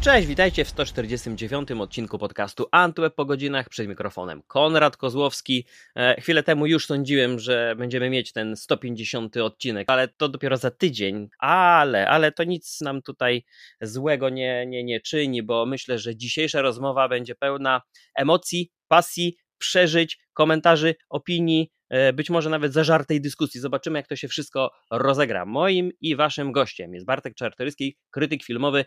[0.00, 4.42] Cześć, witajcie w 149 odcinku podcastu Antweb po godzinach przed mikrofonem.
[4.46, 5.66] Konrad Kozłowski.
[5.96, 10.70] E, chwilę temu już sądziłem, że będziemy mieć ten 150 odcinek, ale to dopiero za
[10.70, 11.28] tydzień.
[11.38, 13.44] Ale, ale to nic nam tutaj
[13.80, 17.82] złego nie, nie, nie czyni, bo myślę, że dzisiejsza rozmowa będzie pełna
[18.14, 23.60] emocji, pasji, przeżyć, komentarzy, opinii, e, być może nawet zażartej dyskusji.
[23.60, 25.46] Zobaczymy, jak to się wszystko rozegra.
[25.46, 28.84] Moim i waszym gościem jest Bartek Czartoryski, krytyk filmowy.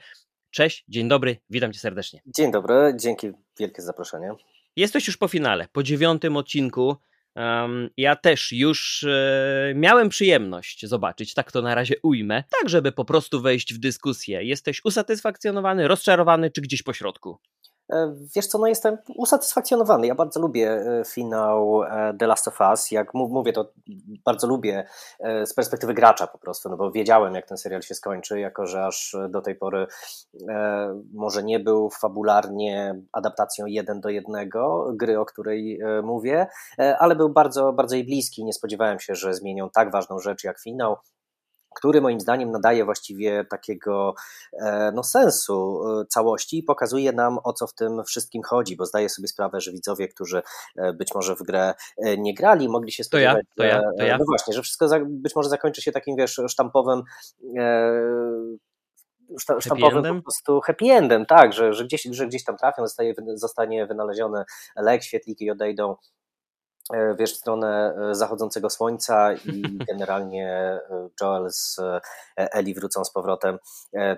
[0.54, 2.22] Cześć, dzień dobry, witam cię serdecznie.
[2.38, 4.32] Dzień dobry, dzięki wielkie za zaproszenie.
[4.76, 6.96] Jesteś już po finale, po dziewiątym odcinku.
[7.36, 12.92] Um, ja też już e, miałem przyjemność zobaczyć, tak to na razie ujmę, tak żeby
[12.92, 14.44] po prostu wejść w dyskusję.
[14.44, 17.38] Jesteś usatysfakcjonowany, rozczarowany, czy gdzieś po środku?
[17.92, 20.08] E, wiesz co, no jestem usatysfakcjonowany.
[20.08, 22.92] Ja bardzo lubię e, finał e, The Last of Us.
[22.92, 23.72] Jak mówię, to
[24.26, 24.88] bardzo lubię
[25.46, 28.86] z perspektywy gracza po prostu, no bo wiedziałem, jak ten serial się skończy, jako że
[28.86, 29.88] aż do tej pory
[31.14, 36.48] może nie był fabularnie adaptacją jeden do jednego gry, o której mówię,
[37.00, 38.46] ale był bardzo, bardzo jej bliski.
[38.46, 40.98] Nie spodziewałem się, że zmienią tak ważną rzecz jak finał
[41.76, 44.16] który moim zdaniem nadaje właściwie takiego
[44.62, 48.86] e, no, sensu e, całości i pokazuje nam o co w tym wszystkim chodzi, bo
[48.86, 50.42] zdaję sobie sprawę, że widzowie, którzy
[50.76, 51.74] e, być może w grę
[52.18, 54.18] nie grali, mogli się spodziewać, to ja, to ja, to ja.
[54.18, 57.04] no właśnie, że wszystko być może zakończy się takim, wiesz, sztampowym
[59.60, 63.86] sztampowym po prostu happy endem, tak, że, że, gdzieś, że gdzieś tam trafią, zostaje, zostanie
[63.86, 64.44] wynaleziony
[64.76, 65.96] lek, świetliki odejdą
[67.20, 71.80] wiesz, w stronę e, zachodzącego słońca i generalnie e, Joel z
[72.36, 73.60] Eli wrócą z powrotem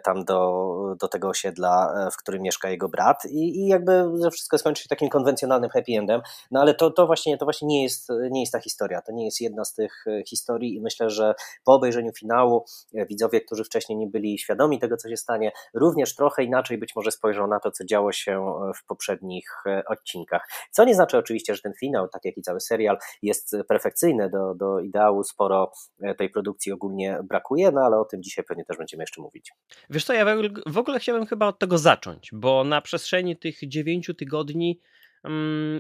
[0.04, 4.84] tam do, do tego osiedla, w którym mieszka jego brat i, i jakby wszystko skończy
[4.84, 8.42] się takim konwencjonalnym happy endem, no ale to, to właśnie, to właśnie nie, jest, nie
[8.42, 12.12] jest ta historia, to nie jest jedna z tych historii i myślę, że po obejrzeniu
[12.14, 16.96] finału widzowie, którzy wcześniej nie byli świadomi tego, co się stanie, również trochę inaczej być
[16.96, 20.48] może spojrzą na to, co działo się w poprzednich odcinkach.
[20.72, 24.30] Co nie znaczy oczywiście, że ten finał, tak jak i cały cały serial jest perfekcyjny
[24.30, 25.72] do, do ideału, sporo
[26.02, 29.52] e, tej produkcji ogólnie brakuje, no ale o tym dzisiaj pewnie też będziemy jeszcze mówić.
[29.90, 30.26] Wiesz co, ja
[30.66, 34.80] w ogóle chciałbym chyba od tego zacząć, bo na przestrzeni tych dziewięciu tygodni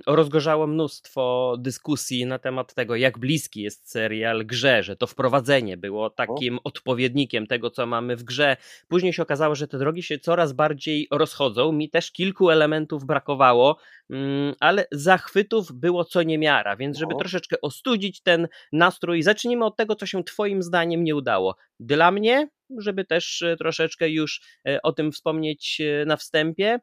[0.07, 6.09] rozgorzało mnóstwo dyskusji na temat tego, jak bliski jest serial grze, że to wprowadzenie było
[6.09, 8.57] takim odpowiednikiem tego, co mamy w grze.
[8.87, 11.71] Później się okazało, że te drogi się coraz bardziej rozchodzą.
[11.71, 13.77] Mi też kilku elementów brakowało,
[14.09, 19.95] mm, ale zachwytów było co niemiara, więc żeby troszeczkę ostudzić ten nastrój, zacznijmy od tego,
[19.95, 21.55] co się Twoim zdaniem nie udało.
[21.79, 22.47] Dla mnie,
[22.77, 26.79] żeby też e, troszeczkę już e, o tym wspomnieć e, na wstępie, Mm,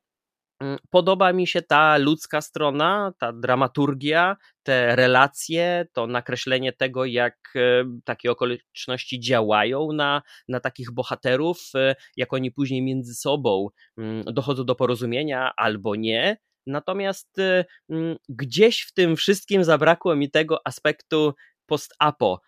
[0.90, 7.84] podoba mi się ta ludzka strona, ta dramaturgia, te relacje, to nakreślenie tego, jak e,
[8.04, 13.68] takie okoliczności działają na, na takich bohaterów, e, jak oni później między sobą
[13.98, 16.36] mm, dochodzą do porozumienia albo nie.
[16.66, 21.34] Natomiast e, mm, gdzieś w tym wszystkim zabrakło mi tego aspektu
[21.66, 22.40] post-apo.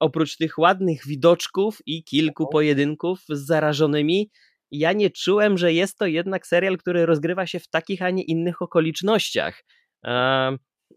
[0.00, 4.30] oprócz tych ładnych widoczków i kilku pojedynków z zarażonymi,
[4.70, 8.22] ja nie czułem, że jest to jednak serial, który rozgrywa się w takich, a nie
[8.22, 9.64] innych okolicznościach.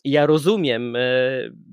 [0.03, 1.01] Ja rozumiem e,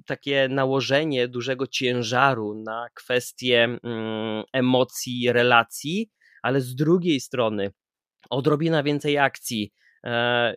[0.07, 6.11] takie nałożenie dużego ciężaru na kwestie mm, emocji, relacji,
[6.43, 7.71] ale z drugiej strony
[8.31, 9.73] odrobina więcej akcji.
[10.07, 10.55] E,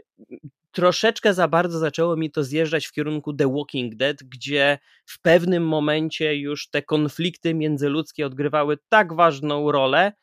[0.72, 5.68] troszeczkę za bardzo zaczęło mi to zjeżdżać w kierunku The Walking Dead, gdzie w pewnym
[5.68, 10.14] momencie już te konflikty międzyludzkie odgrywały tak ważną rolę,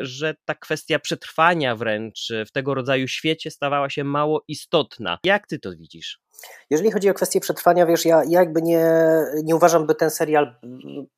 [0.00, 5.18] że ta kwestia przetrwania wręcz w tego rodzaju świecie stawała się mało istotna.
[5.24, 6.20] Jak ty to widzisz?
[6.70, 8.86] Jeżeli chodzi o kwestię przetrwania, wiesz, ja, ja jakby nie,
[9.44, 10.54] nie uważam, by ten serial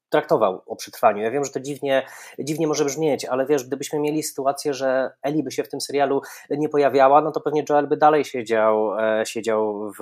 [0.09, 1.23] traktował o przetrwaniu.
[1.23, 2.03] Ja wiem, że to dziwnie,
[2.39, 6.21] dziwnie może brzmieć, ale wiesz, gdybyśmy mieli sytuację, że Eli by się w tym serialu
[6.51, 9.99] nie pojawiała, no to pewnie Joel by dalej siedział, e, siedział w,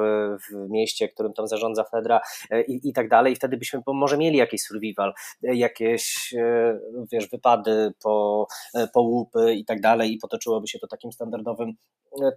[0.48, 2.20] w mieście, którym tam zarządza Fedra
[2.50, 5.14] e, i, i tak dalej i wtedy byśmy może mieli jakiś survival,
[5.44, 6.78] e, jakieś e,
[7.12, 11.74] wiesz, wypady po, e, po łupy i tak dalej i potoczyłoby się to takim standardowym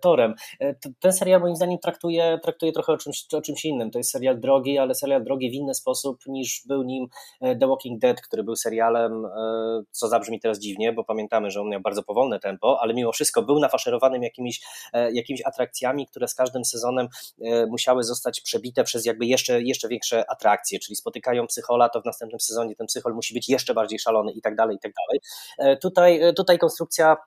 [0.02, 0.34] torem.
[1.00, 3.92] Ten serial moim zdaniem traktuje, traktuje trochę o czymś, o czymś innym.
[3.92, 7.08] To jest serial drogi, ale serial drogi w inny sposób niż był nim
[7.42, 9.30] The Walking Dead, który był serialem, e,
[9.92, 13.42] co zabrzmi teraz dziwnie, bo pamiętamy, że on miał bardzo powolne tempo, ale mimo wszystko
[13.42, 14.62] był nafaszerowanym jakimiś,
[14.94, 17.08] e, jakimiś atrakcjami, które z każdym sezonem
[17.42, 22.06] e, musiały zostać przebite przez jakby jeszcze, jeszcze większe atrakcje, czyli spotykają psychola, to w
[22.06, 25.78] następnym sezonie ten psychol musi być jeszcze bardziej szalony i tak dalej, i tak dalej.
[25.82, 27.18] Tutaj, tutaj konstrukcja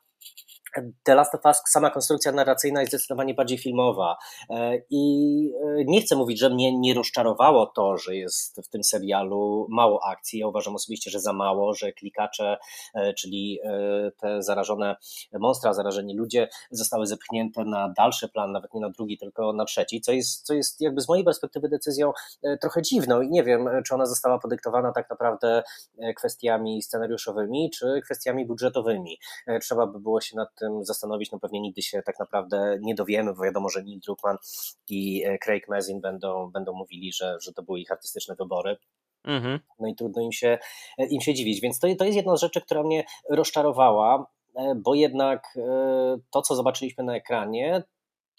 [1.02, 4.16] The Last of Us, sama konstrukcja narracyjna jest zdecydowanie bardziej filmowa
[4.50, 8.84] e, i e, nie chcę mówić, że mnie nie rozczarowało to, że jest w tym
[8.84, 10.40] serialu mało akcji.
[10.40, 12.58] Ja uważam osobiście, że za mało, że klikacze,
[12.94, 13.60] e, czyli
[14.20, 14.96] te zarażone
[15.32, 20.00] monstra, zarażeni ludzie zostały zepchnięte na dalszy plan, nawet nie na drugi, tylko na trzeci,
[20.00, 22.12] co jest, co jest jakby z mojej perspektywy decyzją
[22.60, 25.62] trochę dziwną i nie wiem, czy ona została podyktowana tak naprawdę
[26.16, 29.18] kwestiami scenariuszowymi, czy kwestiami budżetowymi.
[29.62, 33.34] Trzeba by było się nad tym zastanowić, no pewnie nigdy się tak naprawdę nie dowiemy,
[33.34, 34.36] bo wiadomo, że Neil Druckmann
[34.88, 38.76] i e, Craig Mazin będą, będą mówili, że, że to były ich artystyczne wybory.
[39.24, 39.60] Mhm.
[39.78, 40.58] No i trudno im się,
[40.98, 41.60] e, im się dziwić.
[41.60, 44.26] Więc to, to jest jedna z rzeczy, która mnie rozczarowała,
[44.56, 45.58] e, bo jednak
[46.30, 47.82] to, co zobaczyliśmy na ekranie,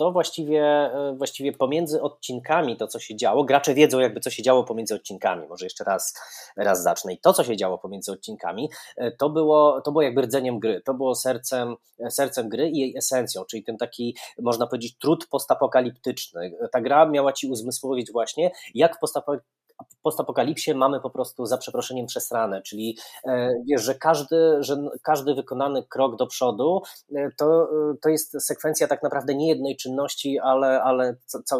[0.01, 4.43] to właściwie, e, właściwie pomiędzy odcinkami to, co się działo, gracze wiedzą jakby, co się
[4.43, 6.13] działo pomiędzy odcinkami, może jeszcze raz,
[6.57, 7.13] raz zacznę.
[7.13, 10.81] I to, co się działo pomiędzy odcinkami, e, to było, to było jakby rdzeniem gry,
[10.85, 11.75] to było sercem,
[12.09, 16.51] sercem gry i jej esencją, czyli ten taki, można powiedzieć, trud postapokaliptyczny.
[16.71, 19.60] Ta gra miała ci uzmysłowić właśnie, jak w w
[20.03, 22.97] postapokalipsie mamy po prostu za przeproszeniem przesrane, czyli
[23.27, 26.81] e, wiesz, że każdy, że każdy wykonany krok do przodu
[27.15, 31.15] e, to, e, to jest sekwencja tak naprawdę nie jednej czynności, ale, ale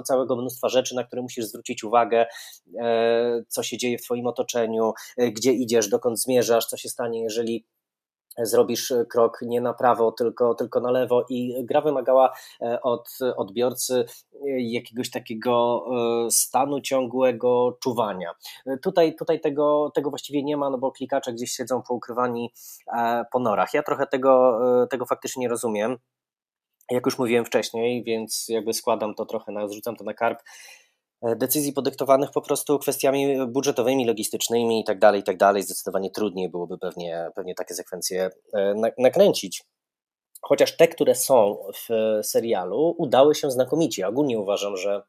[0.05, 2.25] całego mnóstwa rzeczy, na które musisz zwrócić uwagę,
[3.47, 7.65] co się dzieje w Twoim otoczeniu, gdzie idziesz, dokąd zmierzasz, co się stanie, jeżeli
[8.37, 14.05] zrobisz krok nie na prawo, tylko, tylko na lewo i gra wymagała e, od odbiorcy
[14.33, 15.85] e, jakiegoś takiego
[16.27, 18.35] e, stanu ciągłego czuwania.
[18.81, 22.53] Tutaj, tutaj tego, tego właściwie nie ma, no bo klikacze gdzieś siedzą poukrywani
[23.31, 23.73] po norach.
[23.73, 25.97] Ja trochę tego, tego faktycznie nie rozumiem.
[26.91, 30.43] Jak już mówiłem wcześniej, więc jakby składam to trochę na, zrzucam to na karp E,
[31.21, 35.63] decyzji podyktowanych po prostu kwestiami budżetowymi, logistycznymi i tak dalej, i tak dalej.
[35.63, 39.63] Zdecydowanie trudniej byłoby pewnie, pewnie takie sekwencje e, nakręcić.
[40.41, 44.07] Chociaż te, które są w serialu, udały się znakomicie.
[44.07, 45.01] Ogólnie uważam, że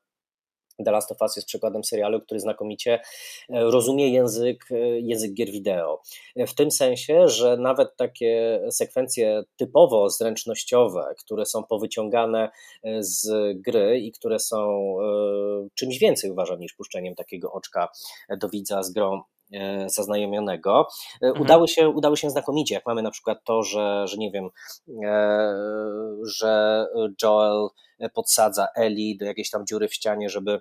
[0.84, 3.00] The Last of Us jest przykładem serialu, który znakomicie e,
[3.48, 6.02] rozumie język, e, język gier wideo.
[6.36, 12.50] E, w tym sensie, że nawet takie sekwencje typowo zręcznościowe, które są powyciągane
[13.00, 14.96] z gry i które są
[15.74, 17.88] czymś więcej uważam niż puszczeniem takiego oczka
[18.38, 19.22] do widza z grą
[19.86, 20.86] zaznajomionego.
[21.22, 21.42] Mhm.
[21.42, 24.48] Udały, się, udały się znakomicie, jak mamy na przykład to, że, że nie wiem,
[26.26, 26.86] że
[27.22, 27.68] Joel
[28.14, 30.60] podsadza Eli do jakiejś tam dziury w ścianie, żeby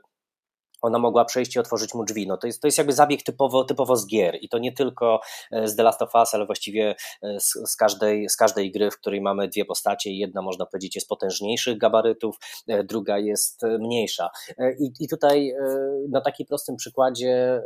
[0.81, 2.27] ona mogła przejść i otworzyć mu drzwi.
[2.27, 5.21] No to, jest, to jest jakby zabieg typowo, typowo z gier i to nie tylko
[5.51, 8.91] e, z The Last of Us, ale właściwie e, z, z, każdej, z każdej gry,
[8.91, 14.29] w której mamy dwie postacie jedna można powiedzieć jest potężniejszych gabarytów, e, druga jest mniejsza.
[14.79, 15.53] I, i tutaj
[16.09, 17.61] na takim prostym przykładzie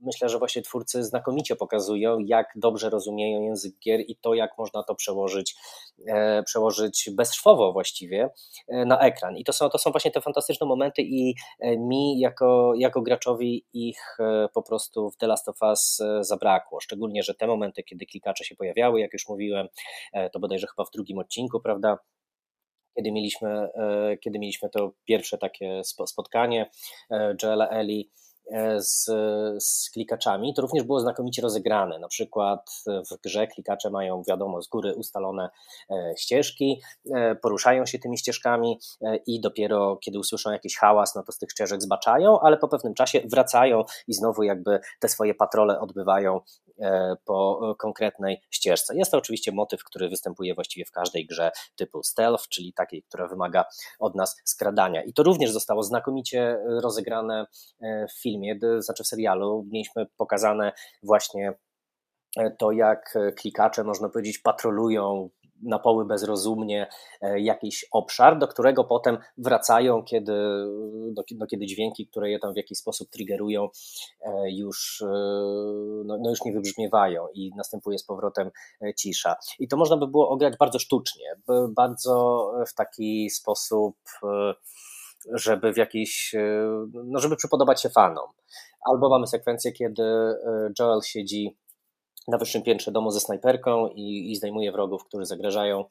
[0.00, 4.82] myślę, że właśnie twórcy znakomicie pokazują, jak dobrze rozumieją język gier i to, jak można
[4.82, 5.54] to przełożyć,
[6.08, 8.30] e, przełożyć bezszwowo właściwie
[8.68, 9.36] e, na ekran.
[9.36, 13.66] I to są, to są właśnie te fantastyczne momenty i e, mi jako, jako graczowi
[13.72, 14.16] ich
[14.54, 16.80] po prostu w The Last of Us zabrakło.
[16.80, 19.68] Szczególnie, że te momenty, kiedy klikacze się pojawiały, jak już mówiłem,
[20.32, 21.98] to bodajże chyba w drugim odcinku, prawda,
[22.96, 23.68] kiedy mieliśmy,
[24.24, 26.70] kiedy mieliśmy to pierwsze takie spotkanie
[27.42, 28.27] Joela Eli E,
[28.78, 29.04] z,
[29.64, 31.98] z klikaczami, to również było znakomicie rozegrane.
[31.98, 35.50] Na przykład w grze klikacze mają, wiadomo, z góry ustalone
[35.90, 36.80] e, ścieżki,
[37.14, 38.80] e, poruszają się tymi ścieżkami
[39.26, 42.94] i dopiero kiedy usłyszą jakiś hałas, no to z tych ścieżek zbaczają, ale po pewnym
[42.94, 46.40] czasie wracają i znowu jakby te swoje patrole odbywają
[47.24, 48.96] po konkretnej ścieżce.
[48.96, 53.28] Jest to oczywiście motyw, który występuje właściwie w każdej grze typu stealth, czyli takiej, która
[53.28, 53.64] wymaga
[53.98, 55.02] od nas skradania.
[55.02, 57.46] I to również zostało znakomicie rozegrane
[58.08, 61.52] w filmie filmie, znaczy w serialu, mieliśmy pokazane właśnie
[62.36, 65.30] e, to, jak klikacze, można powiedzieć, patrolują
[65.62, 66.88] na poły bezrozumnie
[67.20, 70.32] e, jakiś obszar, do którego potem wracają, kiedy,
[71.12, 73.68] do, do, kiedy dźwięki, które je tam w jakiś sposób triggerują,
[74.20, 75.02] e, już,
[76.04, 78.50] no, no, już nie wybrzmiewają i następuje z powrotem
[78.96, 79.36] cisza.
[79.58, 81.26] I to można by było ograć bardzo sztucznie,
[81.76, 83.96] bardzo w taki sposób
[85.32, 86.68] żeby w jakiś, e,
[87.04, 88.30] no żeby przypodobać się fanom.
[88.90, 90.36] Albo mamy sekwencję, kiedy e,
[90.78, 91.56] Joel siedzi
[92.28, 95.84] na wyższym piętrze domu ze snajperką i, i zdejmuje wrogów, którzy zagrażają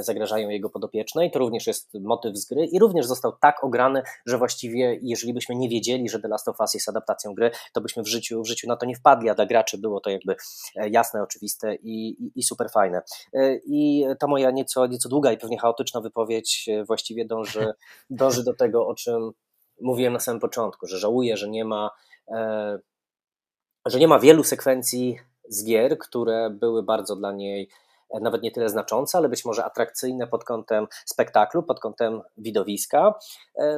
[0.00, 1.30] zagrażają jego podopiecznej.
[1.30, 5.54] To również jest motyw z gry i również został tak ograny, że właściwie jeżeli byśmy
[5.54, 8.46] nie wiedzieli, że The Last of Us jest adaptacją gry, to byśmy w życiu, w
[8.46, 10.36] życiu na to nie wpadli, a dla graczy było to jakby
[10.76, 13.02] e, jasne, oczywiste i, i, i super fajne.
[13.34, 17.72] E, I ta moja nieco, nieco długa i pewnie chaotyczna wypowiedź właściwie dąży,
[18.10, 19.32] dąży do tego, o czym
[19.80, 21.90] mówiłem na samym początku, że żałuję, że nie ma
[23.86, 27.68] że nie ma wielu sekwencji z gier, które były bardzo dla niej
[28.20, 33.14] nawet nie tyle znaczące, ale być może atrakcyjne pod kątem spektaklu, pod kątem widowiska,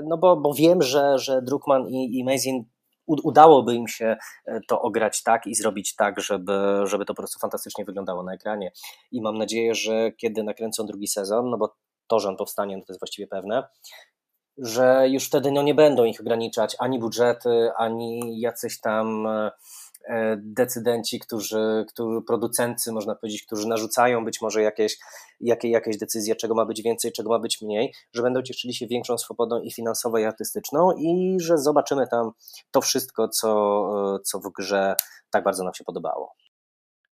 [0.04, 2.64] no bo, bo wiem, że, że Druckmann i, i Mazin
[3.06, 4.16] udałoby im się
[4.46, 8.34] e, to ograć tak i zrobić tak, żeby, żeby to po prostu fantastycznie wyglądało na
[8.34, 8.72] ekranie.
[9.12, 11.76] I mam nadzieję, że kiedy nakręcą drugi sezon, no bo
[12.06, 13.68] to, że on powstanie, no to jest właściwie pewne,
[14.58, 19.50] że już wtedy no, nie będą ich ograniczać ani budżety, ani jacyś tam e, E,
[20.36, 24.98] decydenci, którzy, którzy, producency, można powiedzieć, którzy narzucają być może jakieś,
[25.40, 28.86] jakie, jakieś decyzje, czego ma być więcej, czego ma być mniej, że będą cieszyli się
[28.86, 32.30] większą swobodą i finansową, i artystyczną i że zobaczymy tam
[32.70, 34.96] to wszystko, co, co w grze
[35.30, 36.32] tak bardzo nam się podobało.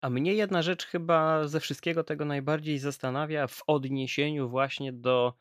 [0.02, 5.34] A mnie jedna rzecz chyba ze wszystkiego tego najbardziej zastanawia w odniesieniu właśnie do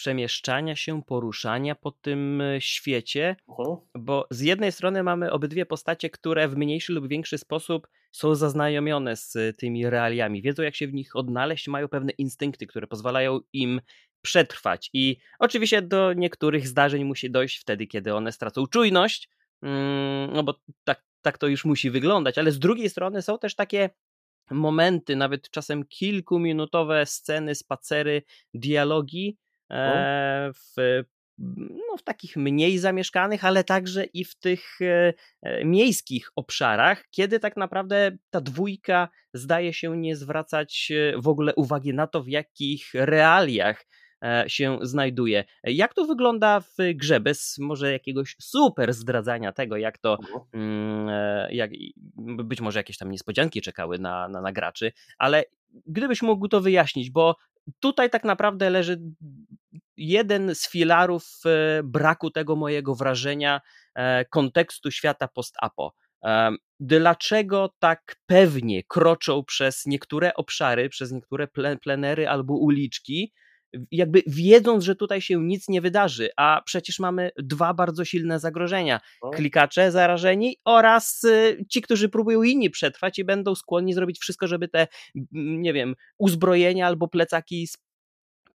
[0.00, 3.76] przemieszczania się, poruszania po tym e, świecie, uh-huh.
[3.94, 9.16] bo z jednej strony mamy obydwie postacie, które w mniejszy lub większy sposób są zaznajomione
[9.16, 13.40] z e, tymi realiami, wiedzą jak się w nich odnaleźć, mają pewne instynkty, które pozwalają
[13.52, 13.80] im
[14.22, 14.90] przetrwać.
[14.92, 19.28] I oczywiście do niektórych zdarzeń musi dojść wtedy, kiedy one stracą czujność,
[19.62, 20.54] mm, no bo
[20.84, 23.90] tak, tak to już musi wyglądać, ale z drugiej strony są też takie
[24.50, 28.22] momenty, nawet czasem kilkuminutowe sceny, spacery,
[28.54, 29.36] dialogi,
[30.54, 31.02] w,
[31.88, 37.40] no, w takich mniej zamieszkanych, ale także i w tych e, e, miejskich obszarach, kiedy
[37.40, 42.90] tak naprawdę ta dwójka zdaje się nie zwracać w ogóle uwagi na to, w jakich
[42.94, 43.86] realiach
[44.46, 45.44] się znajduje.
[45.64, 50.18] Jak to wygląda w grze, bez może jakiegoś super zdradzania tego, jak to,
[50.52, 51.08] mm,
[51.50, 51.70] jak,
[52.44, 55.44] być może jakieś tam niespodzianki czekały na, na, na graczy, ale
[55.86, 57.36] gdybyś mógł to wyjaśnić, bo
[57.80, 59.00] tutaj tak naprawdę leży
[60.00, 63.60] jeden z filarów e, braku tego mojego wrażenia
[63.94, 65.94] e, kontekstu świata post-apo.
[66.24, 71.48] E, dlaczego tak pewnie kroczą przez niektóre obszary, przez niektóre
[71.82, 73.32] plenery albo uliczki,
[73.90, 79.00] jakby wiedząc, że tutaj się nic nie wydarzy, a przecież mamy dwa bardzo silne zagrożenia.
[79.34, 81.26] Klikacze zarażeni oraz
[81.68, 84.86] ci, którzy próbują inni przetrwać i będą skłonni zrobić wszystko, żeby te,
[85.32, 87.76] nie wiem, uzbrojenia albo plecaki z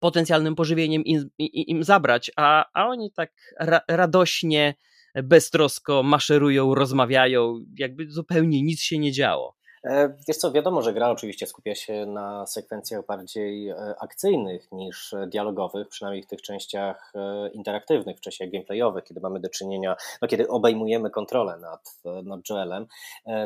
[0.06, 1.30] potencjalnym pożywieniem im,
[1.74, 4.76] im zabrać, a, a oni tak ra, radośnie,
[5.24, 9.56] beztrosko maszerują, rozmawiają, jakby zupełnie nic się nie działo.
[9.86, 15.16] E, wiesz co, wiadomo, że gra oczywiście skupia się na sekwencjach bardziej e, akcyjnych niż
[15.28, 20.28] dialogowych, przynajmniej w tych częściach e, interaktywnych, w czasie gameplayowych, kiedy mamy do czynienia, no
[20.28, 22.88] kiedy obejmujemy kontrolę nad, nad Joelem,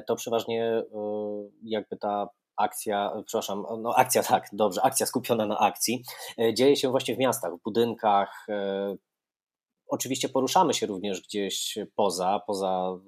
[0.07, 0.83] to przeważnie
[1.63, 6.03] jakby ta akcja, przepraszam, no akcja tak, dobrze, akcja skupiona na akcji,
[6.39, 8.45] e, dzieje się właśnie w miastach, w budynkach.
[8.49, 8.95] E,
[9.87, 12.99] oczywiście poruszamy się również gdzieś poza, poza, e,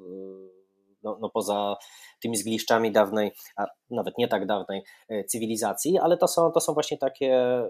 [1.04, 1.76] no, no poza
[2.22, 4.84] tymi zgliszczami dawnej, a nawet nie tak dawnej
[5.28, 7.64] cywilizacji, ale to są, to są właśnie takie,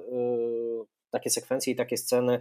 [1.11, 2.39] takie sekwencje i takie sceny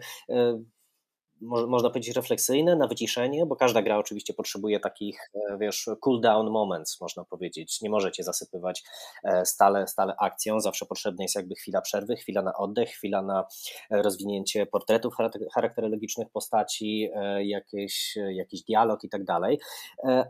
[1.41, 6.51] można powiedzieć, refleksyjne, na wyciszenie, bo każda gra oczywiście potrzebuje takich, e, wiesz, cool down
[6.51, 7.81] moments, można powiedzieć.
[7.81, 8.83] Nie możecie zasypywać
[9.25, 13.45] e, stale, stale akcją, zawsze potrzebna jest jakby chwila przerwy, chwila na oddech, chwila na
[13.91, 15.15] e, rozwinięcie portretów
[15.55, 19.59] charakterologicznych postaci, jakieś, jakiś dialog i tak dalej,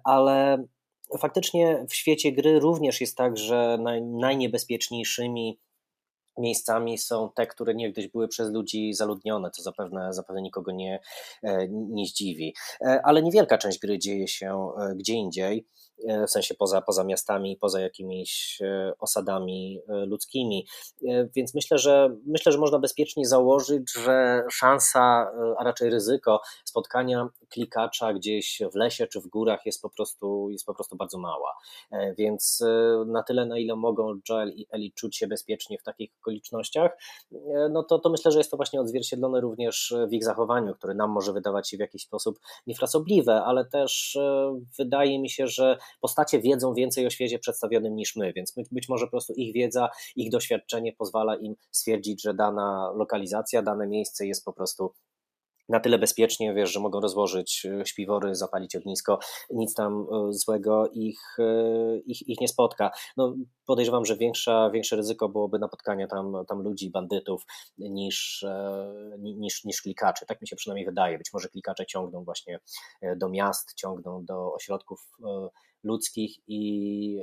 [0.05, 0.65] ale
[1.19, 5.59] faktycznie w świecie gry również jest tak, że naj, najniebezpieczniejszymi
[6.39, 11.01] miejscami są te, które niegdyś były przez ludzi zaludnione, co zapewne, zapewne nikogo nie,
[11.43, 12.55] e, nie zdziwi.
[12.81, 15.67] E, ale niewielka część gry dzieje się e, gdzie indziej.
[16.09, 20.67] E, w sensie poza, poza miastami, poza jakimiś e, osadami e, ludzkimi.
[21.35, 28.13] Więc myślę, że myślę, że można bezpiecznie założyć, że szansa, a raczej ryzyko spotkania klikacza
[28.13, 31.57] gdzieś w lesie czy w górach jest po prostu, jest po prostu bardzo mała.
[32.19, 32.65] Więc
[33.07, 36.91] na tyle, na ile mogą Joel i Ellie czuć się bezpiecznie w takich okolicznościach,
[37.71, 41.11] no to, to myślę, że jest to właśnie odzwierciedlone również w ich zachowaniu, które nam
[41.11, 44.19] może wydawać się w jakiś sposób niefrasobliwe, ale też
[44.79, 49.07] wydaje mi się, że postacie wiedzą więcej o świecie przedstawionym niż my, więc być może
[49.07, 54.45] po prostu ich wiedza, ich doświadczenie pozwala im stwierdzić, że dana lokalizacja, dane miejsce jest
[54.45, 54.93] po prostu
[55.71, 59.19] na tyle bezpiecznie, wiesz, że mogą rozłożyć e, śpiwory, zapalić ognisko,
[59.51, 62.91] nic tam e, złego ich, e, ich, ich nie spotka.
[63.17, 63.35] No,
[63.67, 67.47] podejrzewam, że większa, większe ryzyko byłoby napotkania tam, tam ludzi, bandytów
[67.79, 68.45] niż,
[69.19, 70.27] niż, niż klikaczy.
[70.27, 71.19] Tak mi się przynajmniej wydaje.
[71.19, 72.61] Być może klikacze ciągną właśnie
[73.17, 75.13] do miast, ciągną do ośrodków
[75.85, 77.23] ludzkich i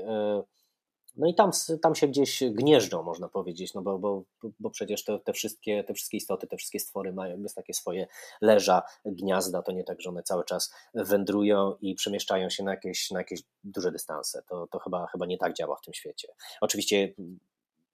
[1.17, 4.23] no i tam, tam się gdzieś gnieżdżą, można powiedzieć, no bo, bo,
[4.59, 8.07] bo przecież te, te, wszystkie, te wszystkie istoty, te wszystkie stwory mają jest takie swoje
[8.41, 13.11] leża, gniazda, to nie tak, że one cały czas wędrują i przemieszczają się na jakieś,
[13.11, 14.43] na jakieś duże dystanse.
[14.49, 16.27] To, to chyba, chyba nie tak działa w tym świecie.
[16.61, 17.13] Oczywiście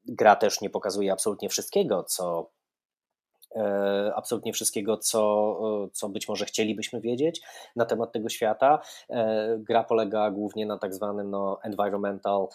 [0.06, 2.63] gra też nie pokazuje absolutnie wszystkiego, co E,
[4.16, 7.42] absolutnie wszystkiego, co, e, co być może chcielibyśmy wiedzieć
[7.76, 8.80] na temat tego świata.
[9.10, 12.48] E, gra polega głównie na tak zwanym no, environmental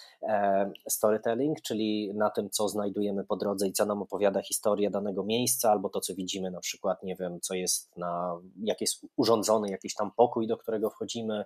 [0.89, 5.71] storytelling, czyli na tym, co znajdujemy po drodze i co nam opowiada historia danego miejsca,
[5.71, 9.95] albo to, co widzimy, na przykład, nie wiem, co jest na, jak jest urządzony jakiś
[9.95, 11.45] tam pokój, do którego wchodzimy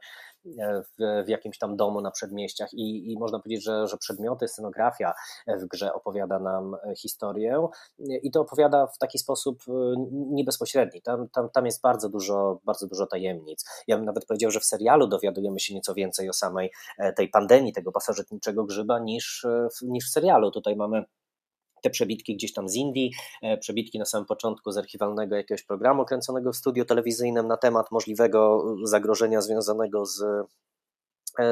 [0.55, 5.13] w, w jakimś tam domu na przedmieściach i, i można powiedzieć, że, że przedmioty, scenografia
[5.47, 7.69] w grze opowiada nam historię
[8.23, 11.03] i to opowiada w taki sposób, sposób e, niebezpośredni.
[11.03, 13.65] Tam, tam, tam jest bardzo dużo, bardzo dużo tajemnic.
[13.87, 17.29] Ja bym nawet powiedział, że w serialu dowiadujemy się nieco więcej o samej e, tej
[17.29, 20.51] pandemii, tego pasożytniczego grzyba niż, e, niż w serialu.
[20.51, 21.05] Tutaj mamy
[21.83, 23.13] te przebitki gdzieś tam z Indii,
[23.61, 28.65] przebitki na samym początku z archiwalnego jakiegoś programu kręconego w studiu telewizyjnym na temat możliwego
[28.85, 30.45] zagrożenia związanego z E,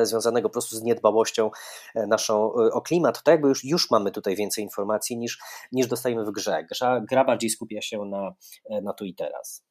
[0.02, 1.50] związanego po prostu z niedbałością
[1.94, 5.38] e, naszą e, o klimat, to jakby już, już mamy tutaj więcej informacji niż,
[5.72, 6.66] niż dostajemy w grze.
[6.78, 8.34] Gra, gra bardziej skupia się na,
[8.82, 9.64] na tu i teraz.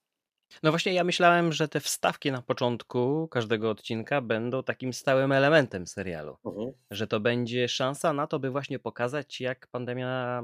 [0.64, 5.88] No właśnie, ja myślałem, że te wstawki na początku każdego odcinka będą takim stałym elementem
[5.88, 6.38] serialu.
[6.46, 6.72] Mhm.
[6.92, 10.44] Że to będzie szansa na to, by właśnie pokazać, jak pandemia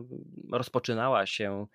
[0.51, 1.67] rozpoczynała się,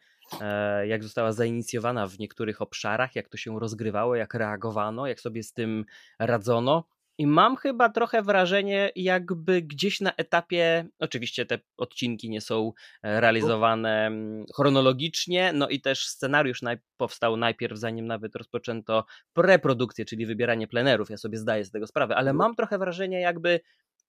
[0.87, 5.53] jak została zainicjowana w niektórych obszarach, jak to się rozgrywało, jak reagowano, jak sobie z
[5.53, 5.85] tym
[6.19, 6.85] radzono.
[7.21, 12.73] I mam chyba trochę wrażenie, jakby gdzieś na etapie, oczywiście te odcinki nie są
[13.03, 20.05] e, realizowane mm, chronologicznie, no i też scenariusz naj, powstał najpierw, zanim nawet rozpoczęto preprodukcję,
[20.05, 21.11] czyli wybieranie plenerów.
[21.11, 22.37] Ja sobie zdaję z tego sprawę, ale mhm.
[22.37, 23.61] mam trochę wrażenie, jakby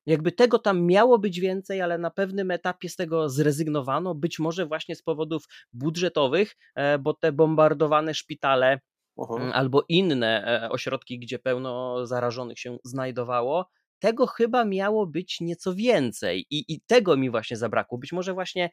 [0.06, 4.66] jakby tego tam miało być więcej, ale na pewnym etapie z tego zrezygnowano, być może
[4.66, 8.80] właśnie z powodów budżetowych, e, bo te bombardowane szpitale
[9.30, 9.52] Mhm.
[9.54, 16.46] albo inne e, ośrodki, gdzie pełno zarażonych się znajdowało, tego chyba miało być nieco więcej
[16.50, 17.98] i, i tego mi właśnie zabrakło.
[17.98, 18.70] Być może właśnie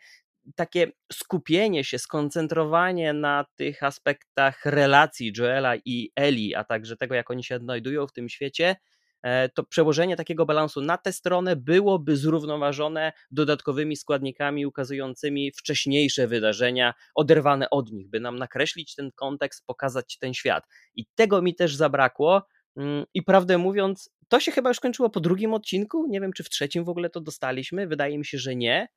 [0.54, 7.30] takie skupienie się, skoncentrowanie na tych aspektach relacji Joela i Eli, a także tego, jak
[7.30, 8.76] oni się odnajdują w tym świecie,
[9.54, 17.70] to przełożenie takiego balansu na tę stronę byłoby zrównoważone dodatkowymi składnikami ukazującymi wcześniejsze wydarzenia, oderwane
[17.70, 20.64] od nich, by nam nakreślić ten kontekst, pokazać ten świat.
[20.94, 22.46] I tego mi też zabrakło.
[22.76, 26.06] Mm, I prawdę mówiąc, to się chyba już kończyło po drugim odcinku.
[26.08, 27.86] Nie wiem, czy w trzecim w ogóle to dostaliśmy.
[27.86, 28.88] Wydaje mi się, że nie.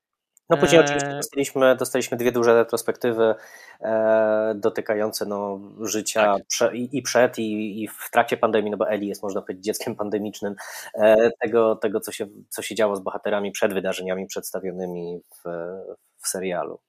[0.50, 0.84] No później e...
[0.84, 3.34] oczywiście dostaliśmy, dostaliśmy dwie duże retrospektywy
[3.80, 6.46] e, dotykające no, życia tak.
[6.46, 9.64] prze, i, i, przed, i, i, w trakcie pandemii, no bo Eli jest, można powiedzieć,
[9.64, 10.54] dzieckiem pandemicznym,
[10.94, 15.48] e, tego, tego co, się, co się działo z bohaterami przed wydarzeniami przedstawionymi w,
[16.22, 16.80] w serialu.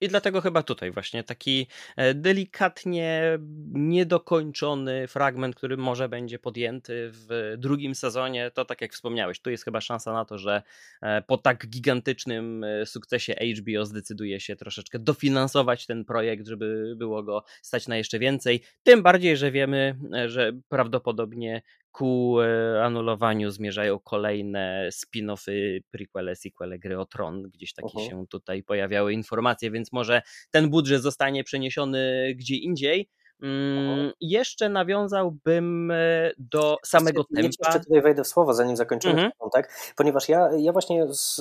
[0.00, 3.38] I dlatego chyba tutaj właśnie taki e, delikatnie
[3.72, 9.64] niedokończony fragment, który może będzie podjęty w drugim sezonie, to tak jak wspomniałeś, tu jest
[9.64, 10.62] chyba szansa na to, że
[11.02, 17.22] e, po tak gigantycznym e, sukcesie HBO zdecyduje się troszeczkę dofinansować ten projekt, żeby było
[17.22, 18.62] go stać na jeszcze więcej.
[18.82, 26.98] Tym bardziej, że wiemy, że prawdopodobnie ku e, anulowaniu zmierzają kolejne spin-offy, prequele, sequele gry
[26.98, 27.42] o Tron.
[27.42, 28.10] Gdzieś takie uh -huh.
[28.10, 33.08] się tutaj pojawiały informacje, więc może ten budżet zostanie przeniesiony gdzie indziej.
[33.42, 37.46] Mm, jeszcze nawiązałbym e, do samego tempa.
[37.46, 39.30] Jeszcze tutaj wejdę w słowo, zanim zakończymy mhm.
[39.30, 41.40] ten wątek, ponieważ ja, ja właśnie z,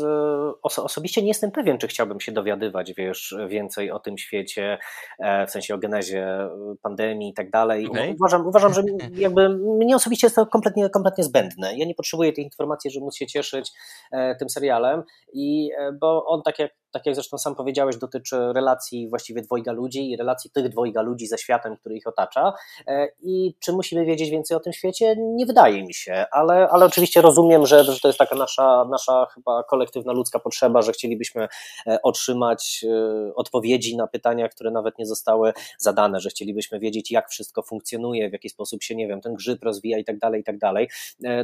[0.64, 4.78] oso, osobiście nie jestem pewien, czy chciałbym się dowiadywać, wiesz, więcej o tym świecie,
[5.20, 6.50] e, w sensie o genezie
[6.82, 7.88] pandemii i tak dalej.
[7.88, 8.16] Okay.
[8.20, 8.82] Uważam, uważam, że
[9.16, 11.78] jakby mnie osobiście jest to kompletnie, kompletnie zbędne.
[11.78, 13.72] Ja nie potrzebuję tej informacji, żeby móc się cieszyć
[14.12, 19.10] e, tym serialem, i, bo on tak jak tak jak zresztą sam powiedziałeś, dotyczy relacji
[19.10, 22.54] właściwie dwojga ludzi i relacji tych dwojga ludzi ze światem, który ich otacza.
[22.88, 25.16] E, I czy musimy wiedzieć więcej o tym świecie?
[25.18, 29.28] Nie wydaje mi się, ale, ale oczywiście rozumiem, że, że to jest taka nasza, nasza
[29.34, 31.48] chyba kolektywna ludzka potrzeba, że chcielibyśmy
[31.88, 37.30] e, otrzymać e, odpowiedzi na pytania, które nawet nie zostały zadane, że chcielibyśmy wiedzieć, jak
[37.30, 40.44] wszystko funkcjonuje, w jaki sposób się, nie wiem, ten grzyb rozwija i tak dalej, i
[40.44, 40.90] tak dalej.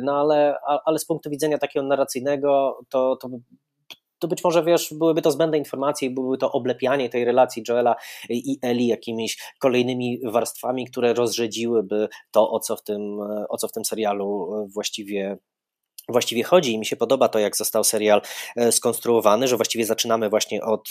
[0.02, 3.30] No ale, ale z punktu widzenia takiego narracyjnego, to, to
[4.20, 7.96] to być może wiesz, byłyby to zbędne informacje i byłyby to oblepianie tej relacji Joela
[8.30, 13.72] i Eli jakimiś kolejnymi warstwami, które rozrzedziłyby to, o co w tym, o co w
[13.72, 15.38] tym serialu właściwie
[16.10, 16.74] właściwie chodzi.
[16.74, 18.22] I mi się podoba to, jak został serial
[18.56, 20.90] e, skonstruowany, że właściwie zaczynamy właśnie od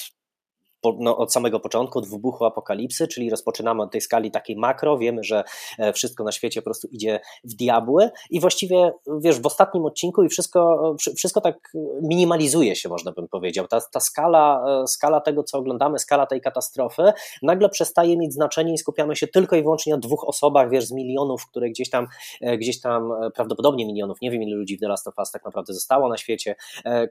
[1.00, 5.24] no, od samego początku, od wybuchu apokalipsy, czyli rozpoczynamy od tej skali takiej makro, wiemy,
[5.24, 5.44] że
[5.78, 10.22] e, wszystko na świecie po prostu idzie w diabły i właściwie, wiesz, w ostatnim odcinku
[10.22, 13.68] i wszystko, wszystko tak minimalizuje się, można bym powiedział.
[13.68, 18.74] Ta, ta skala, e, skala tego, co oglądamy, skala tej katastrofy, nagle przestaje mieć znaczenie
[18.74, 22.06] i skupiamy się tylko i wyłącznie na dwóch osobach, wiesz, z milionów, które gdzieś tam,
[22.40, 25.44] e, gdzieś tam prawdopodobnie milionów, nie wiem ile ludzi w The Last of Us tak
[25.44, 26.56] naprawdę zostało na świecie,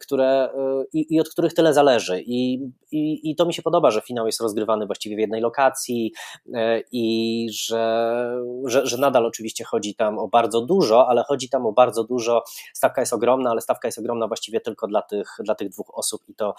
[0.02, 0.50] które
[0.94, 2.54] i, i od których tyle zależy i,
[2.92, 6.14] i, i to mi się podoba, że finał jest rozgrywany właściwie w jednej lokacji
[6.54, 11.66] e, i że, że, że nadal oczywiście chodzi tam o bardzo dużo, ale chodzi tam
[11.66, 12.44] o bardzo dużo.
[12.74, 16.22] Stawka jest ogromna, ale stawka jest ogromna właściwie tylko dla tych, dla tych dwóch osób
[16.28, 16.56] i to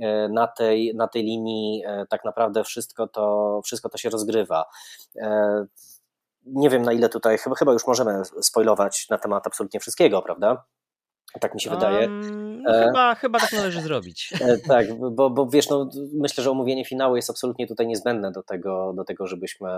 [0.00, 4.64] e, na tej, na tej linii e, tak naprawdę wszystko to, wszystko to się rozgrywa
[6.46, 10.64] nie wiem na ile tutaj, chyba, chyba już możemy spoilować na temat absolutnie wszystkiego, prawda?
[11.40, 12.08] Tak mi się wydaje.
[12.08, 14.32] Um, chyba, e, chyba tak należy zrobić.
[14.44, 18.42] E, tak, bo, bo wiesz, no, myślę, że omówienie finału jest absolutnie tutaj niezbędne do
[18.42, 19.68] tego, do tego żebyśmy,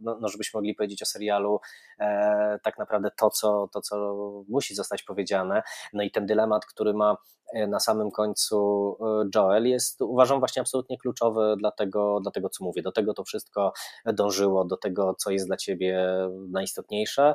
[0.00, 1.60] no, no żebyśmy mogli powiedzieć o serialu
[1.98, 4.14] e, tak naprawdę to co, to, co
[4.48, 5.62] musi zostać powiedziane.
[5.92, 7.16] No i ten dylemat, który ma
[7.54, 8.56] E, na samym końcu
[9.00, 12.82] e, Joel jest uważam właśnie absolutnie kluczowy dla tego, dla tego co mówię.
[12.82, 13.72] Do tego to wszystko
[14.06, 16.08] dążyło, do tego co jest dla ciebie
[16.48, 17.34] najistotniejsze.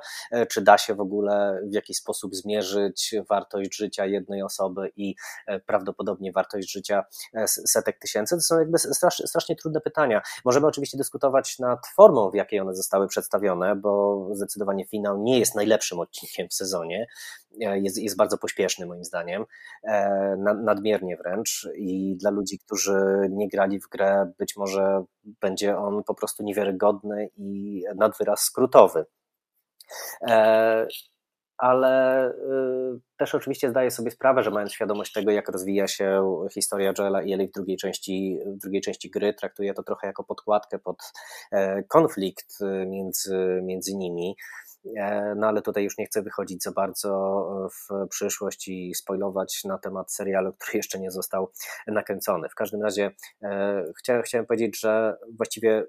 [0.49, 2.88] Czy da się w ogóle w jakiś sposób zmierzyć
[3.29, 5.15] wartość życia jednej osoby i
[5.65, 7.03] prawdopodobnie wartość życia
[7.47, 8.35] setek tysięcy?
[8.35, 10.21] To są jakby strasznie, strasznie trudne pytania.
[10.45, 15.55] Możemy oczywiście dyskutować nad formą, w jakiej one zostały przedstawione, bo zdecydowanie finał nie jest
[15.55, 17.07] najlepszym odcinkiem w sezonie.
[17.59, 19.45] Jest, jest bardzo pośpieszny moim zdaniem
[20.63, 26.15] nadmiernie wręcz i dla ludzi, którzy nie grali w grę, być może będzie on po
[26.15, 29.05] prostu niewiarygodny i nad wyraz skrótowy.
[31.59, 36.23] E, ale y, też oczywiście zdaję sobie sprawę, że mając świadomość tego, jak rozwija się
[36.53, 40.23] historia Joela i Ellie w drugiej części, w drugiej części gry, traktuję to trochę jako
[40.23, 40.97] podkładkę pod
[41.51, 44.35] e, konflikt między, między nimi.
[44.97, 47.09] E, no ale tutaj już nie chcę wychodzić za bardzo
[47.65, 51.51] e, w przyszłość i spoilować na temat serialu, który jeszcze nie został
[51.87, 52.49] nakręcony.
[52.49, 53.11] W każdym razie
[53.43, 55.85] e, chciałem, chciałem powiedzieć, że właściwie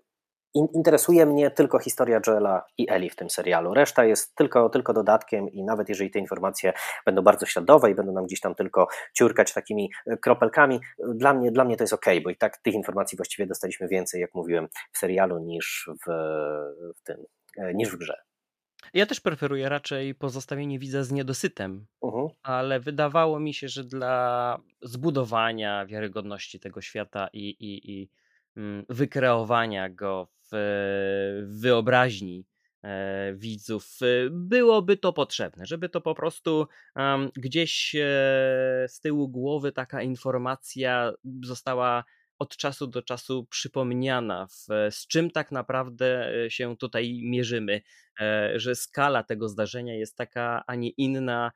[0.54, 3.74] interesuje mnie tylko historia Joela i Eli w tym serialu.
[3.74, 6.72] Reszta jest tylko, tylko dodatkiem i nawet jeżeli te informacje
[7.06, 9.90] będą bardzo śladowe i będą nam gdzieś tam tylko ciurkać takimi
[10.22, 10.80] kropelkami,
[11.14, 14.20] dla mnie, dla mnie to jest ok, bo i tak tych informacji właściwie dostaliśmy więcej,
[14.20, 16.12] jak mówiłem, w serialu niż w,
[16.96, 17.16] w tym,
[17.74, 18.14] niż w grze.
[18.94, 22.28] Ja też preferuję raczej pozostawienie widza z niedosytem, uh-huh.
[22.42, 28.10] ale wydawało mi się, że dla zbudowania wiarygodności tego świata i, i, i
[28.56, 30.56] mm, wykreowania go w,
[31.60, 32.46] wyobraźni
[32.82, 36.66] e, widzów e, byłoby to potrzebne, żeby to po prostu
[37.36, 37.98] gdzieś e,
[38.88, 41.12] z tyłu głowy taka informacja
[41.44, 42.04] została
[42.38, 44.46] od czasu do czasu przypomniana,
[44.90, 47.80] z czym tak naprawdę się tutaj mierzymy,
[48.54, 51.52] że skala tego zdarzenia jest taka, a nie inna.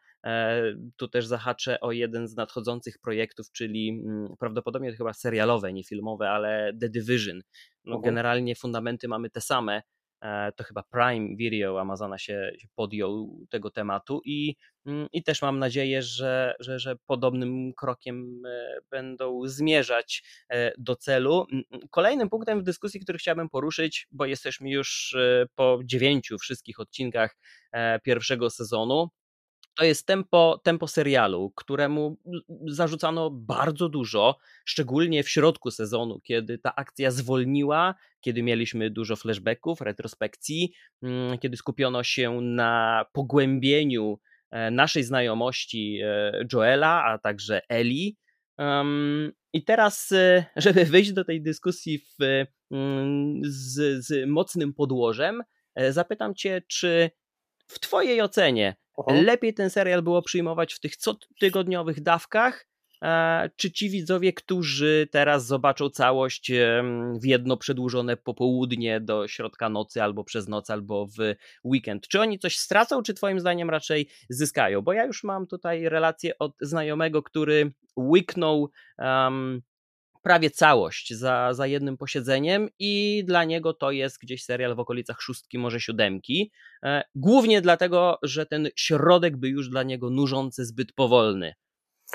[0.96, 6.30] Tu też zahaczę o jeden z nadchodzących projektów, czyli mm, prawdopodobnie chyba serialowe, nie filmowe,
[6.30, 7.42] ale The Division.
[7.84, 9.82] No, generalnie fundamenty mamy te same,
[10.24, 15.58] E, to chyba Prime Video Amazona się, podjął tego tematu i, mm, i też mam
[15.58, 21.46] nadzieję, że, że, że podobnym krokiem e, będą zmierzać e, do celu.
[21.90, 25.16] Kolejnym punktem w dyskusji, który chciałbym poruszyć, bo jesteśmy już
[25.54, 27.36] po dziewięciu wszystkich odcinkach
[28.02, 29.08] pierwszego sezonu,
[29.74, 32.16] to jest tempo, tempo serialu, któremu
[32.66, 39.80] zarzucano bardzo dużo, szczególnie w środku sezonu, kiedy ta akcja zwolniła, kiedy mieliśmy dużo flashbacków,
[39.80, 44.18] retrospekcji, mm, kiedy skupiono się na pogłębieniu
[44.50, 48.16] e, naszej znajomości e, Joela, a także Eli.
[49.52, 55.42] I teraz, e, żeby wyjść do tej dyskusji w, mm, z, z mocnym podłożem,
[55.90, 57.10] zapytam Cię, czy
[57.66, 59.20] w Twojej ocenie Aha.
[59.22, 62.66] Lepiej ten serial było przyjmować w tych cotygodniowych dawkach,
[63.02, 66.52] e, czy ci widzowie, którzy teraz zobaczą całość
[67.20, 72.38] w jedno przedłużone popołudnie do środka nocy, albo przez noc, albo w weekend, czy oni
[72.38, 74.82] coś stracą, czy Twoim zdaniem raczej zyskają?
[74.82, 79.62] Bo ja już mam tutaj relację od znajomego, który łyknął um,
[80.24, 85.20] prawie całość za, za jednym posiedzeniem i dla niego to jest gdzieś serial w okolicach
[85.20, 86.52] szóstki, może siódemki.
[86.84, 91.54] E, głównie dlatego, że ten środek był już dla niego nużący, zbyt powolny.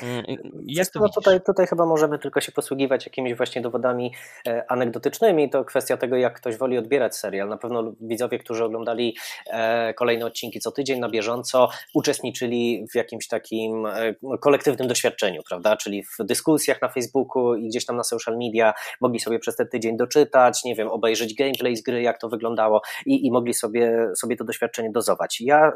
[0.04, 0.24] Mm,
[0.68, 4.14] jak to no tutaj, tutaj chyba możemy tylko się posługiwać jakimiś właśnie dowodami
[4.48, 5.50] e, anegdotycznymi.
[5.50, 7.50] To kwestia tego, jak ktoś woli odbierać serial.
[7.50, 13.28] Na pewno widzowie, którzy oglądali e, kolejne odcinki co tydzień na bieżąco, uczestniczyli w jakimś
[13.28, 15.78] takim e, kolektywnym doświadczeniu, prawda?
[15.78, 19.68] Czyli w dyskusjach na Facebooku i gdzieś tam na social media mogli sobie przez ten
[19.68, 24.10] tydzień doczytać, nie wiem, obejrzeć gameplay z gry, jak to wyglądało i, i mogli sobie,
[24.16, 25.42] sobie to doświadczenie dozować.
[25.42, 25.72] Ja y,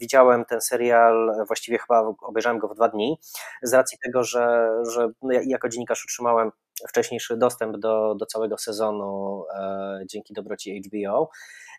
[0.00, 3.18] widziałem ten serial, właściwie chyba obejrzałem go w dwa dni
[3.62, 6.50] z racji tego, że, że no ja jako dziennikarz otrzymałem
[6.88, 11.30] wcześniejszy dostęp do, do całego sezonu e, dzięki dobroci HBO.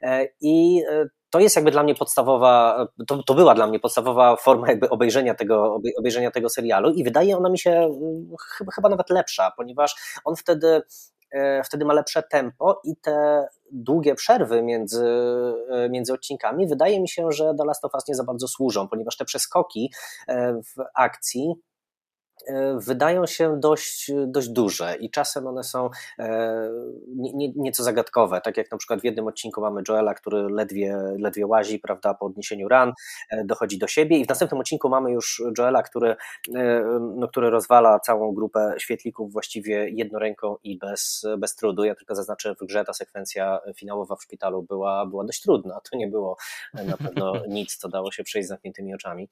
[0.01, 4.35] E, I e, to jest jakby dla mnie podstawowa, to, to była dla mnie podstawowa
[4.35, 8.89] forma jakby obejrzenia tego, obejrzenia tego serialu i wydaje ona mi się mm, chyba, chyba
[8.89, 10.81] nawet lepsza, ponieważ on wtedy
[11.65, 15.06] wtedy ma lepsze tempo i te długie przerwy między,
[15.69, 18.88] e, między odcinkami wydaje mi się, że The Last of Us nie za bardzo służą,
[18.88, 19.93] ponieważ te przeskoki
[20.78, 21.74] w akcji E,
[22.77, 26.69] wydają się dość, dość duże i czasem one są e,
[27.15, 31.47] nie, nieco zagadkowe, tak jak na przykład w jednym odcinku mamy Joela, który ledwie, ledwie
[31.47, 32.93] łazi, prawda, po odniesieniu ran,
[33.29, 36.15] e, dochodzi do siebie i w następnym odcinku mamy już Joela, który,
[37.15, 41.84] no, który rozwala całą grupę świetlików właściwie jedną ręką i bez, bez trudu.
[41.84, 45.97] Ja tylko zaznaczę w grze ta sekwencja finałowa w szpitalu była, była dość trudna, to
[45.97, 46.38] nie było
[46.73, 49.29] na pewno nic, co dało się przejść z zamkniętymi oczami.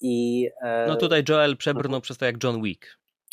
[0.00, 0.48] I,
[0.88, 2.86] no tutaj Joel przebrnął przez to jak John Wick.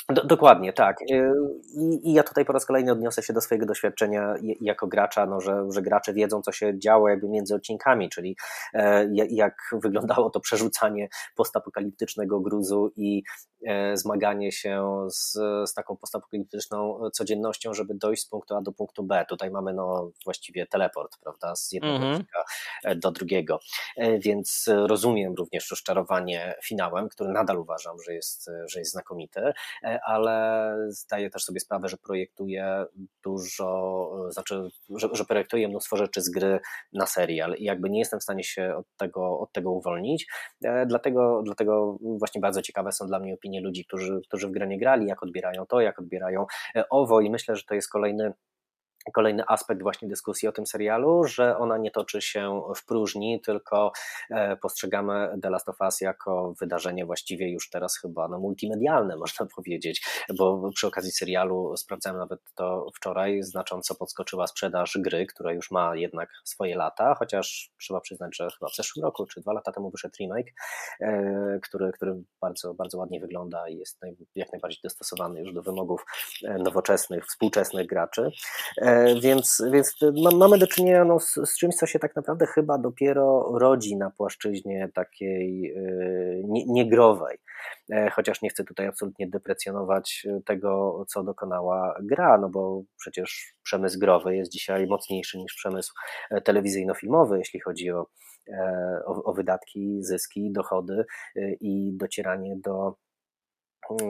[0.09, 1.01] Do, dokładnie, tak.
[1.01, 1.31] Y,
[1.73, 5.41] I, I, ja tutaj po raz kolejny odniosę się do swojego doświadczenia jako gracza, no,
[5.41, 8.35] że, że gracze wiedzą, co się działo jakby między odcinkami, czyli
[8.73, 13.23] e, jak wyglądało to przerzucanie postapokaliptycznego gruzu i
[13.67, 15.31] e, zmaganie się z,
[15.69, 19.25] z taką postapokaliptyczną codziennością, żeby dojść z punktu A do punktu B.
[19.29, 22.11] Tutaj mamy no, właściwie teleport, prawda, z jednego -hmm.
[22.11, 22.43] odcinka
[22.83, 23.59] e, do drugiego.
[23.97, 29.94] E, więc rozumiem również rozczarowanie finałem, który nadal uważam, że jest, że jest znakomity e,
[30.05, 32.85] ale zdaję też sobie sprawę, że projektuje
[33.23, 36.59] dużo, znaczy, że, że projektuje mnóstwo rzeczy z gry
[36.93, 40.27] na serial i jakby nie jestem w stanie się od tego, od tego uwolnić.
[40.63, 44.67] E, dlatego, dlatego właśnie bardzo ciekawe są dla mnie opinie ludzi, którzy, którzy w grę
[44.67, 48.33] nie grali, jak odbierają to, jak odbierają e, owo i myślę, że to jest kolejny
[49.13, 53.91] kolejny aspekt właśnie dyskusji o tym serialu, że ona nie toczy się w próżni, tylko
[54.29, 59.45] e, postrzegamy The Last of Us jako wydarzenie właściwie już teraz chyba no, multimedialne, można
[59.55, 65.71] powiedzieć, bo przy okazji serialu sprawdzałem nawet to wczoraj, znacząco podskoczyła sprzedaż gry, która już
[65.71, 69.71] ma jednak swoje lata, chociaż trzeba przyznać, że chyba w zeszłym roku, czy dwa lata
[69.71, 70.53] temu wyszedł remake,
[71.01, 73.99] e, który, który bardzo, bardzo ładnie wygląda i jest
[74.35, 76.05] jak najbardziej dostosowany już do wymogów
[76.43, 78.31] e, nowoczesnych, współczesnych graczy.
[79.21, 79.95] Więc, więc
[80.35, 84.09] mamy do czynienia no, z, z, czymś, co się tak naprawdę chyba dopiero rodzi na
[84.09, 87.37] płaszczyźnie takiej y, niegrowej.
[87.91, 93.99] E, chociaż nie chcę tutaj absolutnie deprecjonować tego, co dokonała gra, no bo przecież przemysł
[93.99, 95.93] growy jest dzisiaj mocniejszy niż przemysł
[96.31, 98.07] e, telewizyjno-filmowy, jeśli chodzi o,
[98.49, 101.05] e, o, o wydatki, zyski, dochody
[101.61, 102.95] i docieranie do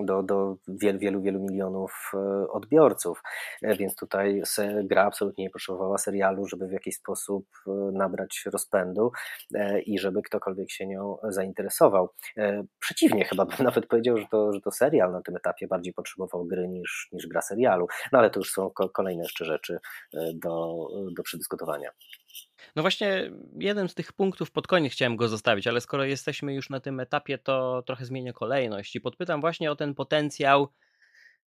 [0.03, 3.21] do, do wielu, wielu, wielu milionów e, odbiorców,
[3.61, 4.41] e, więc tutaj
[4.83, 9.11] gra absolutnie nie potrzebowała serialu, żeby w jakiś sposób e, nabrać rozpędu
[9.85, 12.09] i żeby ktokolwiek się nią zainteresował.
[12.79, 16.45] Przeciwnie, chyba bym nawet powiedział, że to, że to serial na tym etapie bardziej potrzebował
[16.45, 19.79] gry niż, niż gra serialu, no ale to już są kolejne jeszcze rzeczy
[20.33, 21.89] do, do przedyskutowania.
[22.75, 26.69] No właśnie, jeden z tych punktów pod koniec chciałem go zostawić, ale skoro jesteśmy już
[26.69, 30.69] na tym etapie, to trochę zmienię kolejność i podpytam właśnie o ten potencjał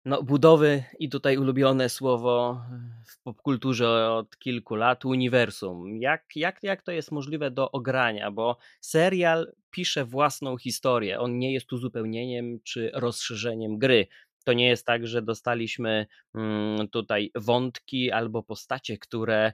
[0.05, 2.61] no, budowy i tutaj ulubione słowo
[3.07, 5.97] w popkulturze od kilku lat uniwersum.
[5.97, 8.31] Jak, jak, jak to jest możliwe do ogrania?
[8.31, 11.19] Bo serial pisze własną historię.
[11.19, 14.07] On nie jest uzupełnieniem czy rozszerzeniem gry.
[14.45, 19.53] To nie jest tak, że dostaliśmy mm, tutaj wątki albo postacie, które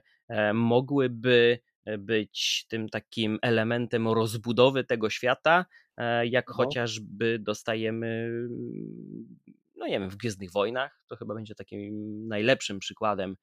[0.54, 6.54] mogłyby e, być tym takim elementem rozbudowy tego świata, e, jak no.
[6.54, 8.30] chociażby dostajemy,
[9.76, 11.02] no nie wiem, w Gwiezdnych Wojnach.
[11.08, 13.36] To chyba będzie takim najlepszym przykładem,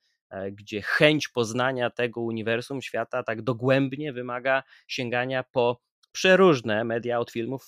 [0.52, 7.65] gdzie chęć poznania tego uniwersum świata tak dogłębnie wymaga sięgania po przeróżne media od filmów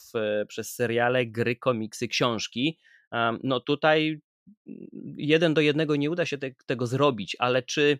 [0.47, 2.77] przez seriale, gry, komiksy, książki
[3.43, 4.21] no tutaj
[5.17, 7.99] jeden do jednego nie uda się te, tego zrobić, ale czy, mm,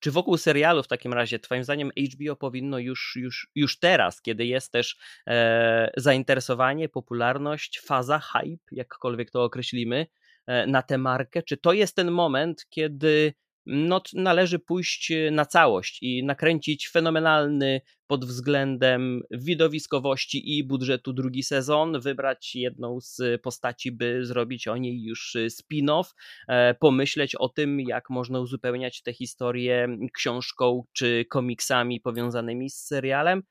[0.00, 4.46] czy wokół serialu w takim razie, Twoim zdaniem, HBO powinno już, już, już teraz, kiedy
[4.46, 10.06] jest też e, zainteresowanie, popularność, faza, hype, jakkolwiek to określimy,
[10.46, 13.34] e, na tę markę, czy to jest ten moment, kiedy
[13.66, 22.00] no, należy pójść na całość i nakręcić fenomenalny pod względem widowiskowości i budżetu drugi sezon,
[22.00, 26.04] wybrać jedną z postaci, by zrobić o niej już spin-off,
[26.48, 33.42] e, pomyśleć o tym, jak można uzupełniać tę historię książką czy komiksami powiązanymi z serialem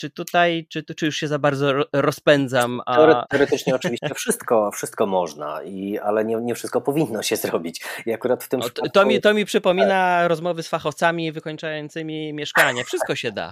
[0.00, 2.80] czy tutaj, czy, czy już się za bardzo rozpędzam?
[2.86, 3.26] A...
[3.30, 7.84] Teoretycznie oczywiście wszystko, wszystko można, i, ale nie, nie wszystko powinno się zrobić.
[8.06, 8.90] I akurat w tym no, przypadku...
[8.90, 12.84] to, mi, to mi przypomina rozmowy z fachowcami wykończającymi mieszkanie.
[12.84, 13.50] Wszystko się da.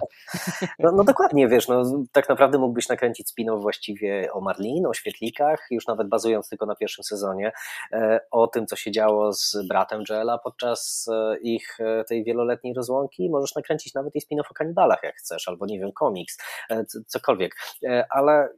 [0.79, 5.67] No, no dokładnie, wiesz, no, tak naprawdę mógłbyś nakręcić spin właściwie o Marlin, o świetlikach,
[5.71, 7.51] już nawet bazując tylko na pierwszym sezonie,
[7.93, 12.73] e, o tym, co się działo z bratem Joela podczas e, ich e, tej wieloletniej
[12.73, 13.29] rozłąki.
[13.29, 16.38] Możesz nakręcić nawet i spin o kanibalach, jak chcesz, albo nie wiem, komiks
[17.07, 17.55] cokolwiek.
[17.83, 18.49] E, ale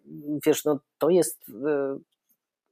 [0.46, 1.52] wiesz, no to jest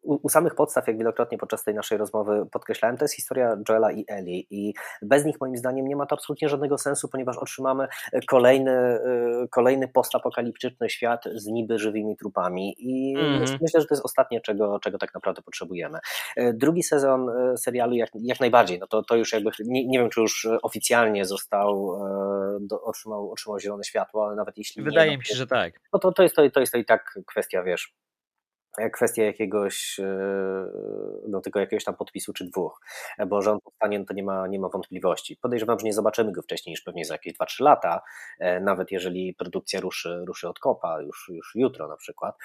[0.06, 3.92] e, u, samych podstaw, jak wielokrotnie podczas tej naszej rozmowy podkreślałem, to jest historia Joela
[3.92, 7.88] i Eli i bez nich moim zdaniem nie ma to absolutnie żadnego sensu, ponieważ otrzymamy
[8.28, 9.00] kolejny,
[9.52, 13.58] kolejny postapokaliptyczny świat z niby żywymi trupami i mm -hmm.
[13.62, 16.00] myślę, że to jest ostatnie, czego, czego tak naprawdę potrzebujemy.
[16.54, 20.22] Drugi sezon serialu jak, jak najbardziej, no to, to już jakby, nie, nie wiem czy
[20.22, 22.00] już oficjalnie został,
[22.62, 25.80] do, otrzymał, otrzymał zielone światło, ale nawet jeśli Wydaje nie, mi się, że tak.
[25.94, 27.94] No to, to, jest, to, to jest to i tak kwestia, wiesz,
[28.94, 30.06] kwestia jakiegoś, e,
[31.28, 32.82] no tylko jakiegoś tam podpisu czy dwóch,
[33.28, 35.38] bo że on powstanie, no to nie ma, nie ma wątpliwości.
[35.42, 38.02] Podejrzewam, że nie zobaczymy go wcześniej niż pewnie za jakieś 2-3 lata,
[38.40, 42.36] e, nawet jeżeli produkcja ruszy, ruszy od kopa, już, już jutro na przykład.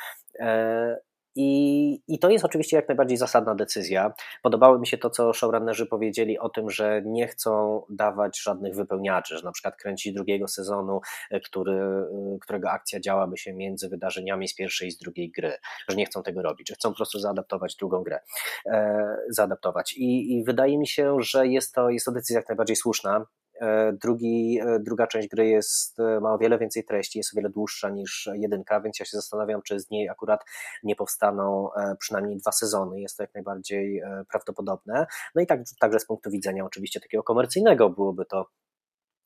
[1.37, 4.13] I, I to jest oczywiście jak najbardziej zasadna decyzja.
[4.43, 9.39] Podobało mi się to, co showrunnerzy powiedzieli o tym, że nie chcą dawać żadnych wypełniaczy,
[9.39, 14.49] że na przykład kręcić drugiego sezonu, e, który, e, którego akcja działaby się między wydarzeniami
[14.49, 15.53] z pierwszej i z drugiej gry,
[15.89, 18.21] że nie chcą tego robić, że chcą po prostu zaadaptować drugą grę,
[18.67, 19.93] e, zaadaptować.
[19.93, 23.27] I, I wydaje mi się, że jest to, jest to decyzja jak najbardziej słuszna.
[23.61, 27.37] E, drugi, e, druga część gry jest, e, ma o wiele więcej treści, jest o
[27.37, 30.45] wiele dłuższa niż jedynka, więc ja się zastanawiam, czy z niej akurat
[30.83, 33.01] nie powstaną przynajmniej dwa sezony.
[33.01, 35.07] Jest to jak najbardziej prawdopodobne.
[35.35, 38.47] No i tak, także z punktu widzenia oczywiście takiego komercyjnego byłoby to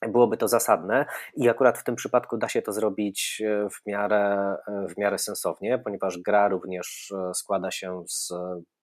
[0.08, 4.56] byłoby to zasadne i akurat w tym przypadku da się to zrobić w miarę,
[4.88, 8.32] w miarę sensownie, ponieważ gra również składa się z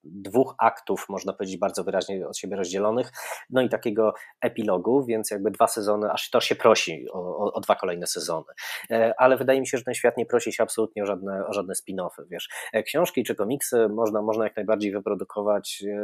[0.06, 3.12] dwóch aktów, można powiedzieć, bardzo wyraźnie od siebie rozdzielonych,
[3.50, 7.62] no i takiego epilogu, więc jakby dwa sezony, aż to się prosi o, o, o
[7.62, 8.46] dwa kolejne sezony.
[8.92, 11.54] E, ale wydaje mi się, że ten świat nie prosi się absolutnie o żadne, o
[11.54, 12.50] żadne spin-offy, wiesz.
[12.74, 15.98] E, książki czy komiksy można, można jak najbardziej wyprodukować e,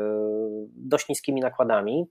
[0.75, 2.07] dość niskimi nakładami,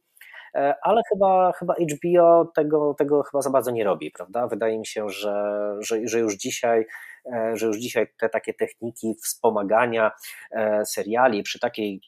[0.82, 4.46] ale chyba, chyba HBO tego, tego chyba za bardzo nie robi, prawda?
[4.46, 6.86] Wydaje mi się, że, że, że już dzisiaj
[7.26, 10.12] E, że już dzisiaj te takie techniki wspomagania
[10.50, 12.00] e, seriali przy takiej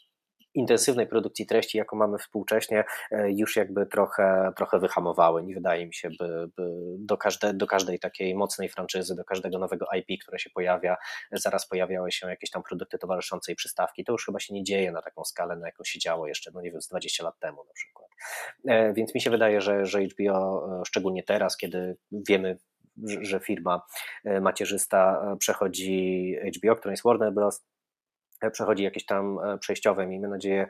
[0.55, 5.43] intensywnej produkcji treści, jaką mamy współcześnie, e, już jakby trochę, trochę wyhamowały.
[5.43, 9.59] Nie wydaje mi się, by, by do, każde, do każdej takiej mocnej franczyzy, do każdego
[9.59, 10.97] nowego IP, które się pojawia,
[11.33, 14.05] zaraz pojawiały się jakieś tam produkty towarzyszące i przystawki.
[14.05, 16.61] To już chyba się nie dzieje na taką skalę, na jaką się działo jeszcze, no
[16.61, 18.09] nie wiem, z 20 lat temu na przykład.
[18.95, 22.59] Więc mi się wydaje, że, że HBO, szczególnie teraz, kiedy wiemy
[23.07, 23.83] że firma
[24.25, 27.65] e, macierzysta e, przechodzi HBO, którą jest Warner Bros.,
[28.43, 30.67] e, przechodzi jakieś tam przejściowe, miejmy nadzieję,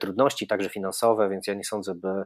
[0.00, 2.22] trudności, także finansowe, więc ja nie sądzę, by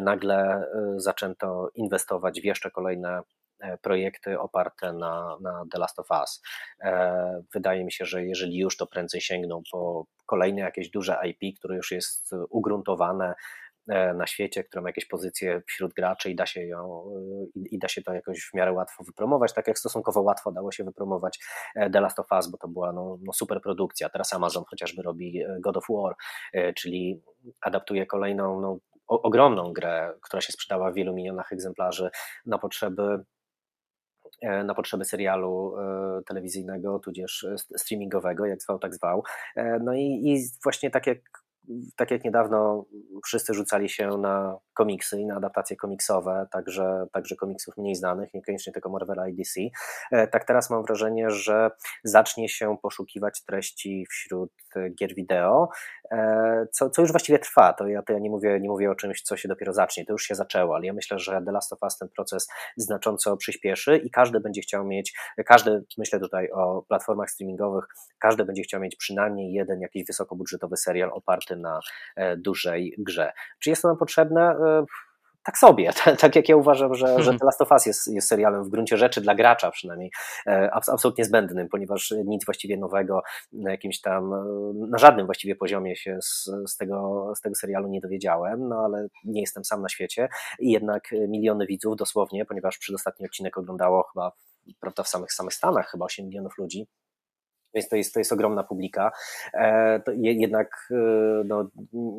[0.00, 0.64] nagle
[0.96, 3.22] zaczęto inwestować w jeszcze kolejne
[3.82, 6.42] projekty oparte na, na The Last of Us.
[7.54, 11.76] Wydaje mi się, że jeżeli już, to prędzej sięgną po kolejne jakieś duże IP, które
[11.76, 13.69] już jest ugruntowane, E,
[14.14, 17.04] na świecie, która ma jakieś pozycje wśród graczy i da się ją
[17.56, 20.72] e, i da się to jakoś w miarę łatwo wypromować, tak jak stosunkowo łatwo dało
[20.72, 21.38] się wypromować
[21.76, 24.08] e, The Last of Us, bo to była no, no super produkcja.
[24.08, 26.14] Teraz Amazon chociażby robi God of War,
[26.74, 27.22] czyli
[27.60, 32.10] adaptuje kolejną no, ogromną grę, która się sprzedała w wielu milionach egzemplarzy
[32.46, 33.24] na potrzeby
[34.64, 35.74] na potrzeby serialu
[36.26, 39.22] telewizyjnego, tudzież streamingowego, jak zwał, tak zwał.
[39.80, 41.18] No i, i właśnie tak jak
[41.96, 42.84] tak jak niedawno
[43.24, 48.72] wszyscy rzucali się na komiksy i na adaptacje komiksowe, także, także komiksów mniej znanych, niekoniecznie
[48.72, 49.60] tylko Marvela i DC,
[50.12, 51.70] e, tak teraz mam wrażenie, że
[52.04, 54.52] zacznie się poszukiwać treści wśród
[54.98, 55.68] gier wideo,
[56.10, 57.72] e, co, co już właściwie trwa.
[57.72, 60.12] To ja, to ja nie, mówię, nie mówię o czymś, co się dopiero zacznie, to
[60.12, 63.96] już się zaczęło, ale ja myślę, że The Last of Us ten proces znacząco przyspieszy
[63.96, 65.14] i każdy będzie chciał mieć,
[65.46, 67.84] każdy, myślę tutaj o platformach streamingowych,
[68.18, 71.80] każdy będzie chciał mieć przynajmniej jeden jakiś wysokobudżetowy serial oparty na
[72.16, 73.32] e, dużej grze.
[73.58, 74.56] Czy jest to nam potrzebne?
[75.44, 75.90] Tak sobie.
[76.20, 78.96] Tak jak ja uważam, że, że The Last of Us jest, jest serialem w gruncie
[78.96, 80.10] rzeczy dla gracza przynajmniej
[80.72, 84.30] absolutnie zbędnym, ponieważ nic właściwie nowego na jakimś tam,
[84.90, 89.06] na żadnym właściwie poziomie się z, z, tego, z tego serialu nie dowiedziałem, no ale
[89.24, 90.28] nie jestem sam na świecie
[90.58, 94.32] i jednak miliony widzów dosłownie, ponieważ przedostatni odcinek oglądało chyba
[94.80, 96.86] prawda, w samych, samych Stanach chyba 8 milionów ludzi,
[97.74, 99.12] więc to jest, to jest ogromna publika.
[99.54, 100.94] E, jednak e,
[101.44, 101.68] no,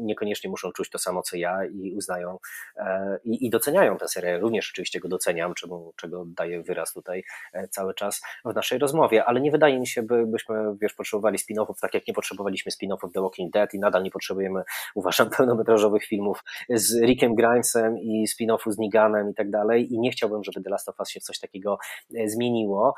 [0.01, 2.37] niekoniecznie muszą czuć to samo co ja i uznają
[2.77, 4.39] e, i, i doceniają tę serię.
[4.39, 7.23] Również oczywiście go doceniam, czemu, czego daję wyraz tutaj
[7.69, 11.73] cały czas w naszej rozmowie, ale nie wydaje mi się, by, byśmy wiesz, potrzebowali spin-offów,
[11.81, 14.63] tak jak nie potrzebowaliśmy spin-offów The Walking Dead i nadal nie potrzebujemy,
[14.95, 20.11] uważam, pełnometrażowych filmów z Rickiem Grimesem i spin-offu z Niganem i tak dalej i nie
[20.11, 21.77] chciałbym, żeby The Last of Us się w coś takiego
[22.25, 22.95] zmieniło,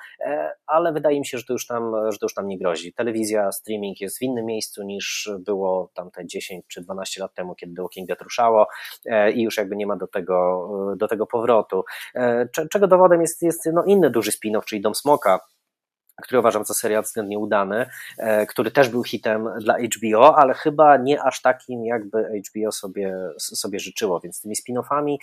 [0.67, 2.93] ale wydaje mi się, że to już tam, że to już tam nie grozi.
[2.93, 7.73] Telewizja, streaming jest w innym miejscu niż było tamte 10 czy 12 lat temu, kiedy
[7.75, 8.67] The Walking Dead ruszało
[9.05, 10.67] e, i już jakby nie ma do tego,
[10.97, 11.83] do tego powrotu.
[12.15, 15.39] E, czego dowodem jest, jest no inny duży spin-off, czyli Dom Smoka,
[16.22, 17.86] który uważam za serial względnie udany,
[18.18, 23.18] e, który też był hitem dla HBO, ale chyba nie aż takim, jakby HBO sobie,
[23.38, 25.18] sobie życzyło, więc tymi spin-offami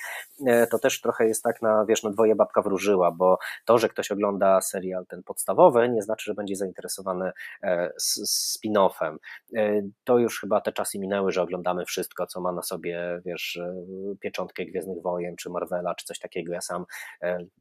[0.46, 3.88] e, to też trochę jest tak na, wiesz, na dwoje babka wróżyła, bo to, że
[3.88, 7.32] ktoś ogląda serial ten podstawowy, nie znaczy, że będzie zainteresowany
[7.62, 7.92] e,
[8.26, 9.16] spin-offem.
[10.04, 13.60] To już chyba te czasy minęły, że oglądamy wszystko, co ma na sobie, wiesz,
[14.20, 16.52] pieczątkę Gwiezdnych Wojen, czy Marvela, czy coś takiego.
[16.52, 16.84] Ja sam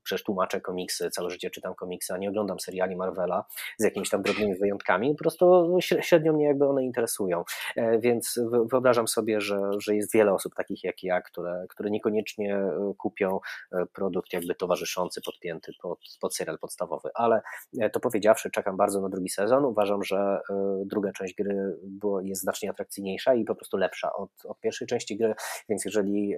[0.04, 3.45] przecież tłumaczę komiksy, całe życie czytam komiksy, a nie oglądam seriali Marvela, Marvela
[3.78, 7.43] z jakimiś tam drobnymi wyjątkami, po prostu średnio mnie jakby one interesują.
[7.76, 8.39] E, więc
[8.72, 13.39] wyobrażam sobie, że, że jest wiele osób takich jak ja, które, które niekoniecznie e, kupią
[13.72, 17.09] e, produkt jakby towarzyszący, podpięty pod, pod serial podstawowy.
[17.13, 17.41] Ale
[17.93, 19.65] to powiedziawszy, czekam bardzo na drugi sezon.
[19.65, 20.39] Uważam, że
[20.86, 25.17] druga część gry było, jest znacznie atrakcyjniejsza i po prostu lepsza od, od pierwszej części
[25.17, 25.34] gry,
[25.70, 26.36] więc jeżeli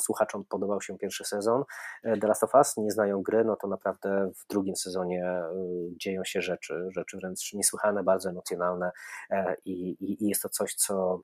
[0.00, 1.64] słuchaczom podobał się pierwszy sezon
[2.02, 5.52] e, The Last of Us, nie znają gry, no to naprawdę w drugim sezonie e,
[5.96, 8.90] dzieją się rzeczy, rzeczy wręcz niesłychane, bardzo emocjonalne
[9.30, 11.20] e, i, i, i jest to coś, co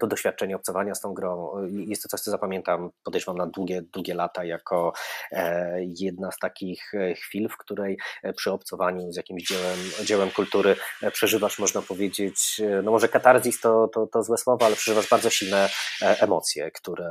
[0.00, 1.52] to doświadczenie obcowania z tą grą.
[1.70, 4.92] Jest to coś, co zapamiętam, podejrzewam na długie, długie lata, jako
[5.32, 7.98] e, jedna z takich e, chwil, w której
[8.36, 10.76] przy obcowaniu z jakimś dziełem, dziełem kultury
[11.12, 15.68] przeżywasz, można powiedzieć, no może katarzis to, to, to złe słowo, ale przeżywasz bardzo silne
[16.00, 17.10] emocje, które,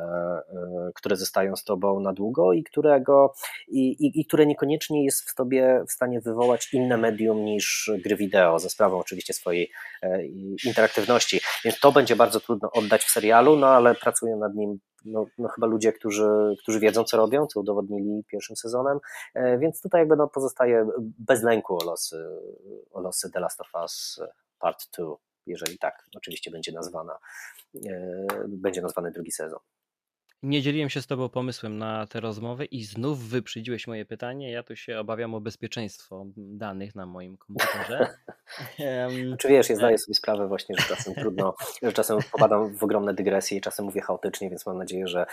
[0.95, 3.33] które zostają z tobą na długo i, którego,
[3.67, 8.15] i, i, i które niekoniecznie jest w tobie w stanie wywołać inne medium niż gry
[8.15, 9.71] wideo, ze sprawą oczywiście swojej
[10.65, 11.41] interaktywności.
[11.65, 15.47] Więc to będzie bardzo trudno oddać w serialu, no ale pracują nad nim no, no
[15.47, 16.27] chyba ludzie, którzy,
[16.61, 18.99] którzy wiedzą, co robią, co udowodnili pierwszym sezonem,
[19.33, 22.25] e, więc tutaj jakby no pozostaje bez lęku o losy,
[22.91, 24.21] o losy The Last of Us
[24.59, 27.17] Part 2, jeżeli tak oczywiście będzie nazwana,
[27.89, 29.59] e, będzie nazwany drugi sezon.
[30.43, 34.51] Nie dzieliłem się z Tobą pomysłem na tę rozmowę i znów wyprzedziłeś moje pytanie.
[34.51, 38.07] Ja tu się obawiam o bezpieczeństwo danych na moim komputerze.
[39.39, 43.13] Czy wiesz, ja zdaję sobie sprawę właśnie, że czasem trudno, że czasem popadam w ogromne
[43.13, 45.25] dygresje i czasem mówię chaotycznie, więc mam nadzieję, że,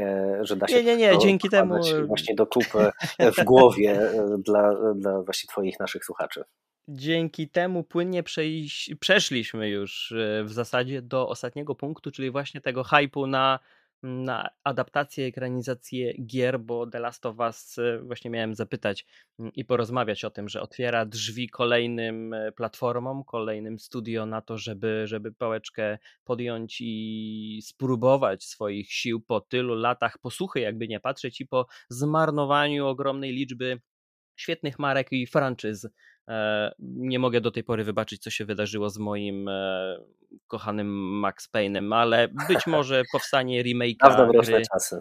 [0.00, 0.74] e, że da się.
[0.74, 1.74] Nie, nie, nie, dzięki temu.
[2.06, 6.44] Właśnie do kupy w głowie e, dla, dla właśnie Twoich naszych słuchaczy
[6.88, 8.22] dzięki temu płynnie
[9.00, 13.58] przeszliśmy już e, w zasadzie do ostatniego punktu, czyli właśnie tego hypu na
[14.04, 19.06] na adaptację, ekranizację gier, bo The Last of Us e, właśnie miałem zapytać
[19.38, 24.58] mm, i porozmawiać o tym, że otwiera drzwi kolejnym e, platformom, kolejnym studio na to,
[24.58, 31.40] żeby, żeby pałeczkę podjąć i spróbować swoich sił po tylu latach posłuchy, jakby nie patrzeć,
[31.40, 33.80] i po zmarnowaniu ogromnej liczby
[34.36, 35.88] świetnych marek i franczyz
[36.78, 39.96] nie mogę do tej pory wybaczyć, co się wydarzyło z moim e,
[40.46, 44.62] kochanym Max Payne'em, ale być może powstanie remake'a gry.
[44.72, 45.00] czasy.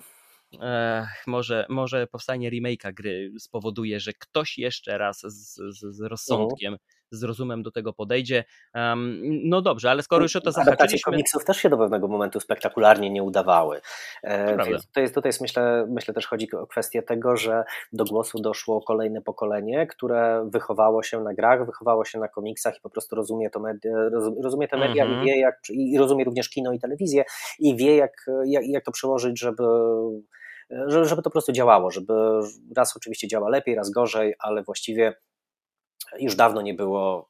[1.28, 6.78] może, może powstanie remake'a gry spowoduje, że ktoś jeszcze raz z, z, z rozsądkiem
[7.12, 8.44] z rozumem do tego podejdzie.
[8.76, 11.12] Um, no dobrze, ale skoro już o to zahaczyliśmy...
[11.12, 13.82] komiksów też się do pewnego momentu spektakularnie nie udawały.
[14.24, 14.58] E,
[14.94, 18.82] to jest, tutaj jest myślę, myślę też chodzi o kwestię tego, że do głosu doszło
[18.82, 23.50] kolejne pokolenie, które wychowało się na grach, wychowało się na komiksach i po prostu rozumie,
[23.50, 23.92] to media,
[24.44, 25.24] rozumie te media mm -hmm.
[25.24, 27.24] i wie jak, i rozumie również kino i telewizję
[27.60, 29.64] i wie jak, jak, jak to przełożyć, żeby
[30.88, 32.14] żeby to po prostu działało, żeby
[32.76, 35.14] raz oczywiście działa lepiej, raz gorzej, ale właściwie
[36.20, 37.30] już dawno nie było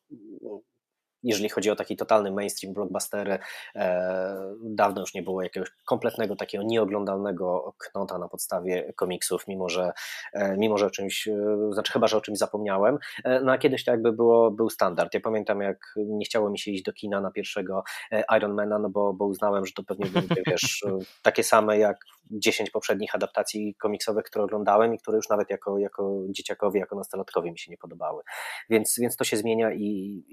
[1.23, 3.39] jeżeli chodzi o taki totalny mainstream blockbustery,
[3.75, 9.91] e, dawno już nie było jakiegoś kompletnego takiego nieoglądalnego knota na podstawie komiksów, mimo że,
[10.33, 11.33] e, mimo że o czymś, e,
[11.71, 12.97] znaczy chyba, że o czymś zapomniałem.
[13.23, 15.13] E, no a kiedyś to jakby było, był standard.
[15.13, 18.89] Ja pamiętam, jak nie chciało mi się iść do kina na pierwszego e, Ironmana, no
[18.89, 20.85] bo, bo uznałem, że to pewnie będzie, wiesz,
[21.21, 21.97] takie same jak
[22.31, 27.51] 10 poprzednich adaptacji komiksowych, które oglądałem i które już nawet jako, jako dzieciakowi, jako nastolatkowi
[27.51, 28.23] mi się nie podobały.
[28.69, 30.23] Więc, więc to się zmienia i,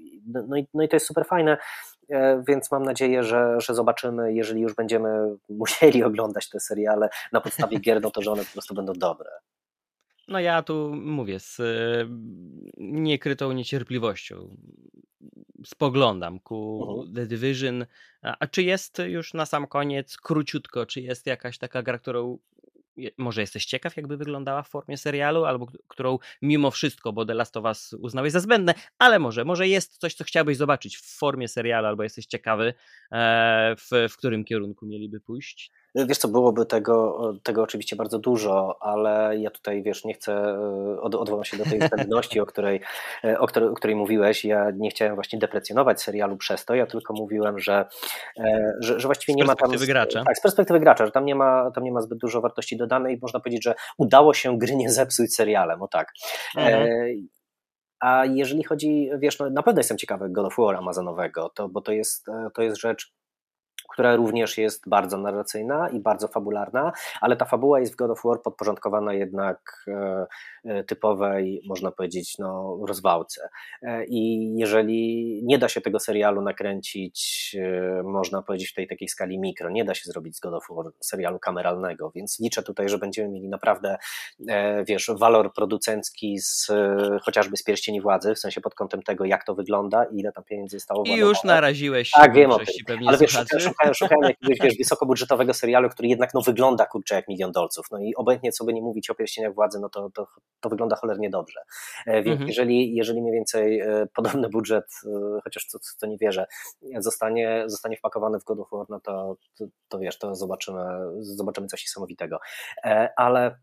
[0.47, 1.57] no, i, no i to jest super fajne,
[2.09, 5.09] e, więc mam nadzieję, że, że zobaczymy, jeżeli już będziemy
[5.49, 9.29] musieli oglądać te seriale na podstawie gier, no to że one po prostu będą dobre.
[10.27, 11.63] No ja tu mówię z e,
[12.77, 14.57] niekrytą niecierpliwością
[15.65, 17.15] spoglądam ku mhm.
[17.15, 17.85] The Division.
[18.21, 22.37] A czy jest już na sam koniec, króciutko, czy jest jakaś taka gra, którą
[23.17, 27.57] może jesteś ciekaw, jakby wyglądała w formie serialu, albo którą mimo wszystko, bo The Last
[27.57, 31.47] of Us uznałeś za zbędne, ale może, może jest coś, co chciałbyś zobaczyć w formie
[31.47, 32.73] serialu, albo jesteś ciekawy,
[33.11, 35.71] e, w, w którym kierunku mieliby pójść?
[35.95, 41.01] Wiesz co, byłoby tego, tego oczywiście bardzo dużo, ale ja tutaj, wiesz, nie chcę, e,
[41.01, 42.81] od, odwołam się do tej wstępności, o której,
[43.23, 44.45] e, o, której, o której mówiłeś.
[44.45, 47.85] Ja nie chciałem właśnie deprecjonować serialu przez to, ja tylko mówiłem, że,
[48.39, 49.55] e, że, że właściwie nie ma tam...
[49.55, 50.23] Z perspektywy gracza.
[50.23, 53.19] Tak, z perspektywy gracza, że tam nie, ma, tam nie ma zbyt dużo wartości dodanej.
[53.21, 56.07] Można powiedzieć, że udało się gry nie zepsuć serialem, o tak.
[56.57, 56.87] Mhm.
[57.99, 61.81] A jeżeli chodzi, wiesz, no, na pewno jestem ciekawy God of War Amazonowego, to, bo
[61.81, 62.25] to jest,
[62.55, 63.13] to jest rzecz,
[63.91, 68.21] która również jest bardzo narracyjna i bardzo fabularna, ale ta fabuła jest w God of
[68.25, 70.25] War podporządkowana jednak e,
[70.65, 73.49] e, typowej, można powiedzieć, no, rozwałce.
[73.81, 77.21] E, I jeżeli nie da się tego serialu nakręcić,
[78.03, 80.85] można powiedzieć, w tej takiej skali mikro, nie da się zrobić z God of War
[80.99, 83.97] serialu kameralnego, więc liczę tutaj, że będziemy mieli naprawdę,
[84.87, 86.67] wiesz, walor producencki z
[87.21, 90.43] chociażby z pierścieni władzy, w sensie pod kątem tego, jak to wygląda i ile tam
[90.43, 92.67] pieniędzy zostało I już naraziłeś tak, wiem o tym.
[93.07, 93.37] ale wiesz,
[93.81, 97.85] szukałem, szukałem jakiegoś wiesz, wysokobudżetowego serialu, który jednak no, wygląda kurczę jak milion dolców.
[97.91, 100.27] No i obojętnie co by nie mówić o pierścieniach władzy, no to, to,
[100.59, 101.59] to wygląda cholernie dobrze.
[102.05, 102.47] E, więc mhm.
[102.47, 106.45] jeżeli, jeżeli mniej więcej e, podobny budżet, e, chociaż co, co nie wierzę,
[106.97, 110.83] zostanie, zostanie wpakowany w God of War, no to, to, to wiesz, to zobaczymy,
[111.19, 112.39] zobaczymy coś niesamowitego.
[113.15, 113.55] Ale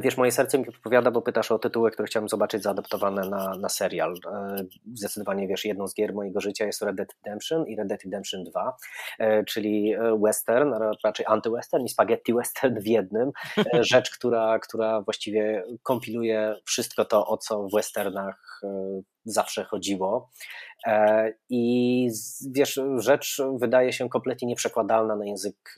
[0.00, 3.68] wiesz, moje serce mi podpowiada, bo pytasz o tytuły, które chciałem zobaczyć zaadaptowane na, na
[3.68, 4.14] serial.
[4.32, 4.56] E,
[4.94, 8.44] zdecydowanie, wiesz, jedną z gier mojego życia jest Red Dead Redemption i Red Dead Redemption
[8.44, 8.76] 2,
[9.18, 10.74] e, czyli western,
[11.04, 13.30] raczej anty-western i spaghetti western w jednym.
[13.80, 18.60] Rzecz, która, która właściwie kompiluje wszystko to, o co w westernach
[19.24, 20.30] zawsze chodziło.
[21.50, 22.08] I
[22.50, 25.74] wiesz, rzecz wydaje się kompletnie nieprzekładalna na język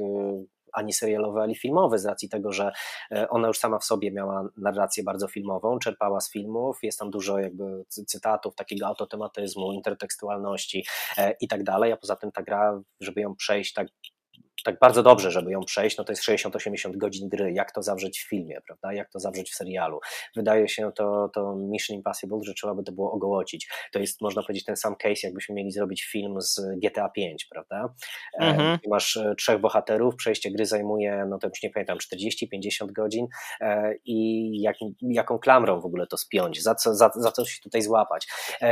[0.75, 2.72] ani serialowy, ani filmowy, z racji tego, że
[3.12, 7.11] e, ona już sama w sobie miała narrację bardzo filmową, czerpała z filmów, jest tam
[7.11, 10.85] dużo jakby cytatów, takiego autotematyzmu, intertekstualności
[11.18, 13.89] e, i tak dalej, a poza tym ta gra, żeby ją przejść tak
[14.65, 17.53] tak bardzo dobrze, żeby ją przejść, no to jest 60-80 godzin gry.
[17.53, 18.93] Jak to zawrzeć w filmie, prawda?
[18.93, 20.01] Jak to zawrzeć w serialu?
[20.37, 23.69] Wydaje się to, to Mission Impossible, że trzeba by to było ogołocić.
[23.93, 27.95] To jest, można powiedzieć, ten sam case, jakbyśmy mieli zrobić film z GTA 5, prawda?
[28.41, 28.79] E, mhm.
[28.91, 33.27] Masz e, trzech bohaterów, przejście gry zajmuje, no to już nie pamiętam, 40-50 godzin
[33.61, 37.61] e, i jak, jaką klamrą w ogóle to spiąć, za co, za, za co się
[37.62, 38.27] tutaj złapać.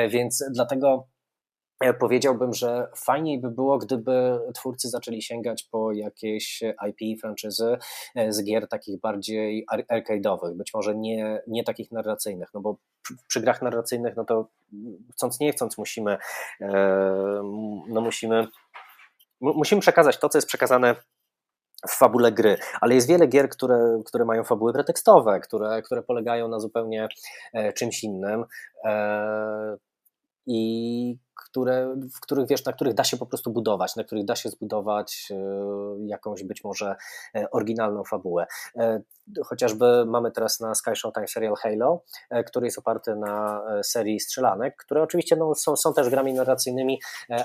[0.09, 1.12] Więc dlatego E,
[2.01, 7.79] powiedziałbym, że fajniej by było, gdyby twórcy zaczęli sięgać po jakieś IP, franczyzy
[8.15, 12.77] e, z gier takich bardziej arcade'owych, być może nie, nie takich narracyjnych, no bo
[13.29, 14.49] przy grach narracyjnych, no to
[15.13, 16.19] chcąc nie chcąc musimy,
[16.61, 16.69] e,
[17.89, 18.47] no musimy,
[19.41, 20.97] musimy przekazać to, co jest przekazane
[21.89, 26.49] w fabule gry, ale jest wiele gier, które, które mają fabuły pretekstowe, które, które polegają
[26.49, 27.09] na zupełnie
[27.75, 28.45] czymś innym
[30.47, 34.37] i które, w których wiesz, na których da się po prostu budować, na których da
[34.37, 35.37] się zbudować e,
[36.07, 36.97] jakąś być może
[37.35, 38.47] e, oryginalną fabułę.
[38.77, 39.03] E,
[39.45, 42.03] chociażby mamy teraz na Sky Showtime serial Halo,
[42.47, 47.01] który jest oparty na serii strzelanek, które oczywiście no, są, są też grami narracyjnymi,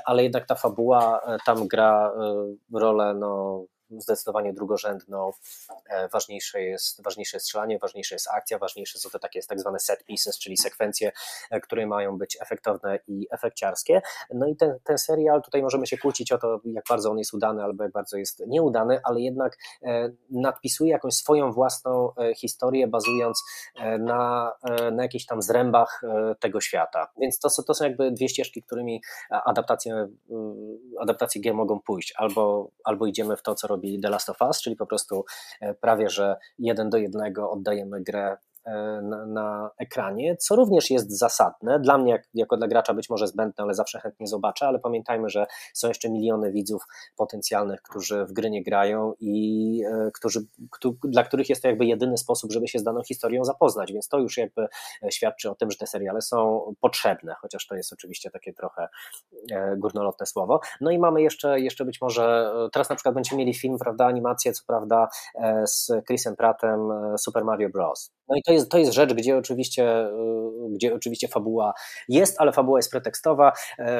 [0.06, 2.12] ale jednak ta fabuła tam gra
[2.74, 5.32] rolę no, zdecydowanie drugorzędną.
[5.90, 9.80] E, ważniejsze jest, ważniejsze jest strzelanie, ważniejsza jest akcja, ważniejsze są te takie tak zwane
[9.80, 11.12] set pieces, czyli sekwencje,
[11.52, 14.02] e, które mają być efektowne i efekciarskie.
[14.34, 17.34] No i ten, ten serial, tutaj możemy się kłócić o to, jak bardzo on jest
[17.34, 23.44] udany albo jak bardzo jest nieudany, ale jednak e, nadpisuje jakąś swoją własną historię, bazując
[24.00, 24.54] na,
[24.92, 26.02] na jakichś tam zrębach
[26.40, 27.12] tego świata.
[27.18, 30.08] Więc to, to są jakby dwie ścieżki, którymi adaptacje,
[31.00, 32.14] adaptacje gier mogą pójść.
[32.18, 35.26] Albo, albo idziemy w to, co robi The Last of Us, czyli po prostu
[35.62, 38.38] e, prawie, że jeden do jednego oddajemy grę
[39.02, 41.80] na, na, ekranie, co również jest zasadne.
[41.80, 44.68] Dla mnie, jak, jako dla gracza, być może zbędne, ale zawsze chętnie zobaczę.
[44.68, 46.84] Ale pamiętajmy, że są jeszcze miliony widzów
[47.18, 49.82] potencjalnych, którzy w gry nie grają i
[50.14, 50.40] którzy,
[51.04, 53.94] dla których jest to jakby jedyny sposób, żeby się z daną historią zapoznać.
[53.94, 54.68] Więc to już jakby
[55.10, 58.88] świadczy o tym, że te seriale są potrzebne, chociaż to jest oczywiście takie trochę
[59.78, 60.60] górnolotne słowo.
[60.82, 64.54] No i mamy jeszcze, jeszcze być może, teraz na przykład będziemy mieli film, prawda, animację,
[64.54, 65.08] co prawda
[65.66, 66.80] z Chrisem Prattem
[67.18, 68.12] Super Mario Bros.
[68.30, 70.10] No i to jest, to jest rzecz, gdzie oczywiście,
[70.70, 71.74] gdzie oczywiście fabuła
[72.10, 73.54] jest, ale fabuła jest pretekstowa,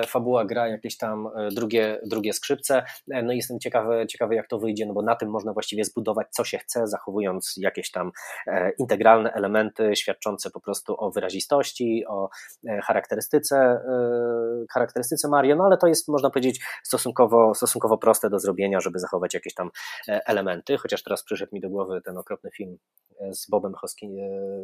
[0.08, 4.86] fabuła gra jakieś tam drugie, drugie skrzypce, no i jestem ciekawy, ciekawy jak to wyjdzie,
[4.86, 8.12] no bo na tym można właściwie zbudować co się chce, zachowując jakieś tam
[8.80, 12.30] integralne elementy świadczące po prostu o wyrazistości, o
[12.84, 13.82] charakterystyce,
[14.74, 19.34] charakterystyce Mario, no ale to jest można powiedzieć stosunkowo, stosunkowo proste do zrobienia, żeby zachować
[19.34, 19.70] jakieś tam
[20.08, 22.78] elementy, chociaż teraz przyszedł mi do głowy ten okropny film
[23.32, 24.18] z Bobem, Hoskin,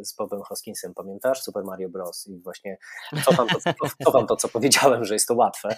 [0.03, 1.41] z Bobem Hoskinsem, pamiętasz?
[1.41, 2.27] Super Mario Bros.
[2.27, 2.77] I właśnie
[3.25, 3.59] cofam to,
[4.05, 5.75] cofam to, co powiedziałem, że jest to łatwe.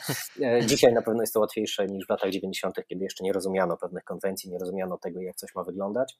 [0.65, 4.03] Dzisiaj na pewno jest to łatwiejsze niż w latach 90., kiedy jeszcze nie rozumiano pewnych
[4.03, 6.19] konwencji, nie rozumiano tego, jak coś ma wyglądać.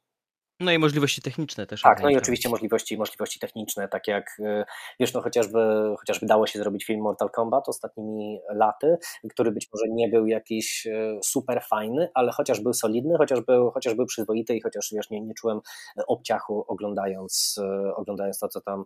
[0.60, 1.82] No i możliwości techniczne też.
[1.82, 4.64] Tak, no i oczywiście możliwości, możliwości techniczne, tak jak y,
[5.00, 5.60] wiesz, no chociażby,
[6.00, 8.98] chociażby dało się zrobić film Mortal Kombat ostatnimi laty,
[9.30, 13.72] który być może nie był jakiś y, super fajny, ale chociaż był solidny, chociaż był,
[13.72, 15.60] chociaż był przyzwoity i chociaż wiesz, nie, nie czułem
[16.08, 18.86] obciachu oglądając, y, oglądając to, co tam,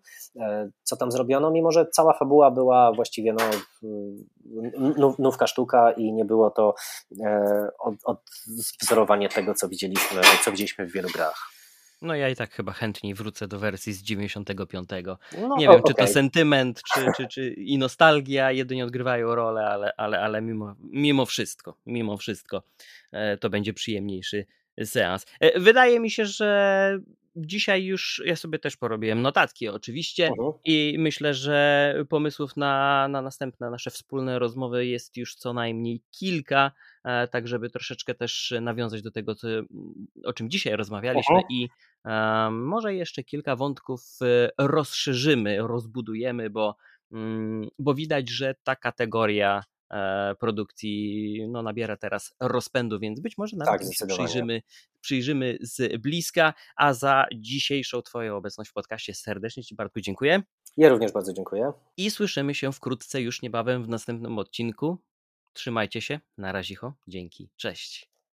[0.83, 3.33] co tam zrobiono, mimo że cała fabuła była właściwie
[4.97, 6.73] no, nówka sztuka i nie było to
[8.05, 11.58] odwzorowanie tego, co widzieliśmy, co widzieliśmy w wielu grach.
[12.01, 14.89] No ja i tak chyba chętniej wrócę do wersji z 95.
[15.41, 19.93] No, nie wiem, czy to sentyment, czy, czy, czy i nostalgia jedynie odgrywają rolę, ale,
[19.97, 22.63] ale, ale mimo, mimo wszystko, mimo wszystko
[23.11, 24.45] e, to będzie przyjemniejszy
[24.85, 25.25] seans.
[25.39, 26.99] E, wydaje mi się, że
[27.35, 30.53] dzisiaj już ja sobie też porobiłem notatki oczywiście uh-huh.
[30.65, 36.71] i myślę, że pomysłów na, na następne nasze wspólne rozmowy jest już co najmniej kilka,
[37.31, 39.47] tak żeby troszeczkę też nawiązać do tego, co,
[40.25, 41.49] o czym dzisiaj rozmawialiśmy uh-huh.
[41.49, 41.69] i
[42.05, 46.75] um, może jeszcze kilka wątków e, rozszerzymy, rozbudujemy, bo,
[47.11, 53.57] um, bo widać, że ta kategoria E, produkcji no, nabiera teraz rozpędu, więc być może
[53.57, 54.61] nawet tak, przyjrzymy,
[55.01, 56.53] przyjrzymy z bliska.
[56.75, 60.41] A za dzisiejszą Twoją obecność w podcaście serdecznie Ci Bartku dziękuję.
[60.77, 61.71] Ja również bardzo dziękuję.
[61.97, 64.97] I słyszymy się wkrótce już niebawem w następnym odcinku.
[65.53, 66.19] Trzymajcie się.
[66.37, 66.75] Na razie.
[67.07, 67.49] Dzięki.
[67.57, 68.08] Cześć.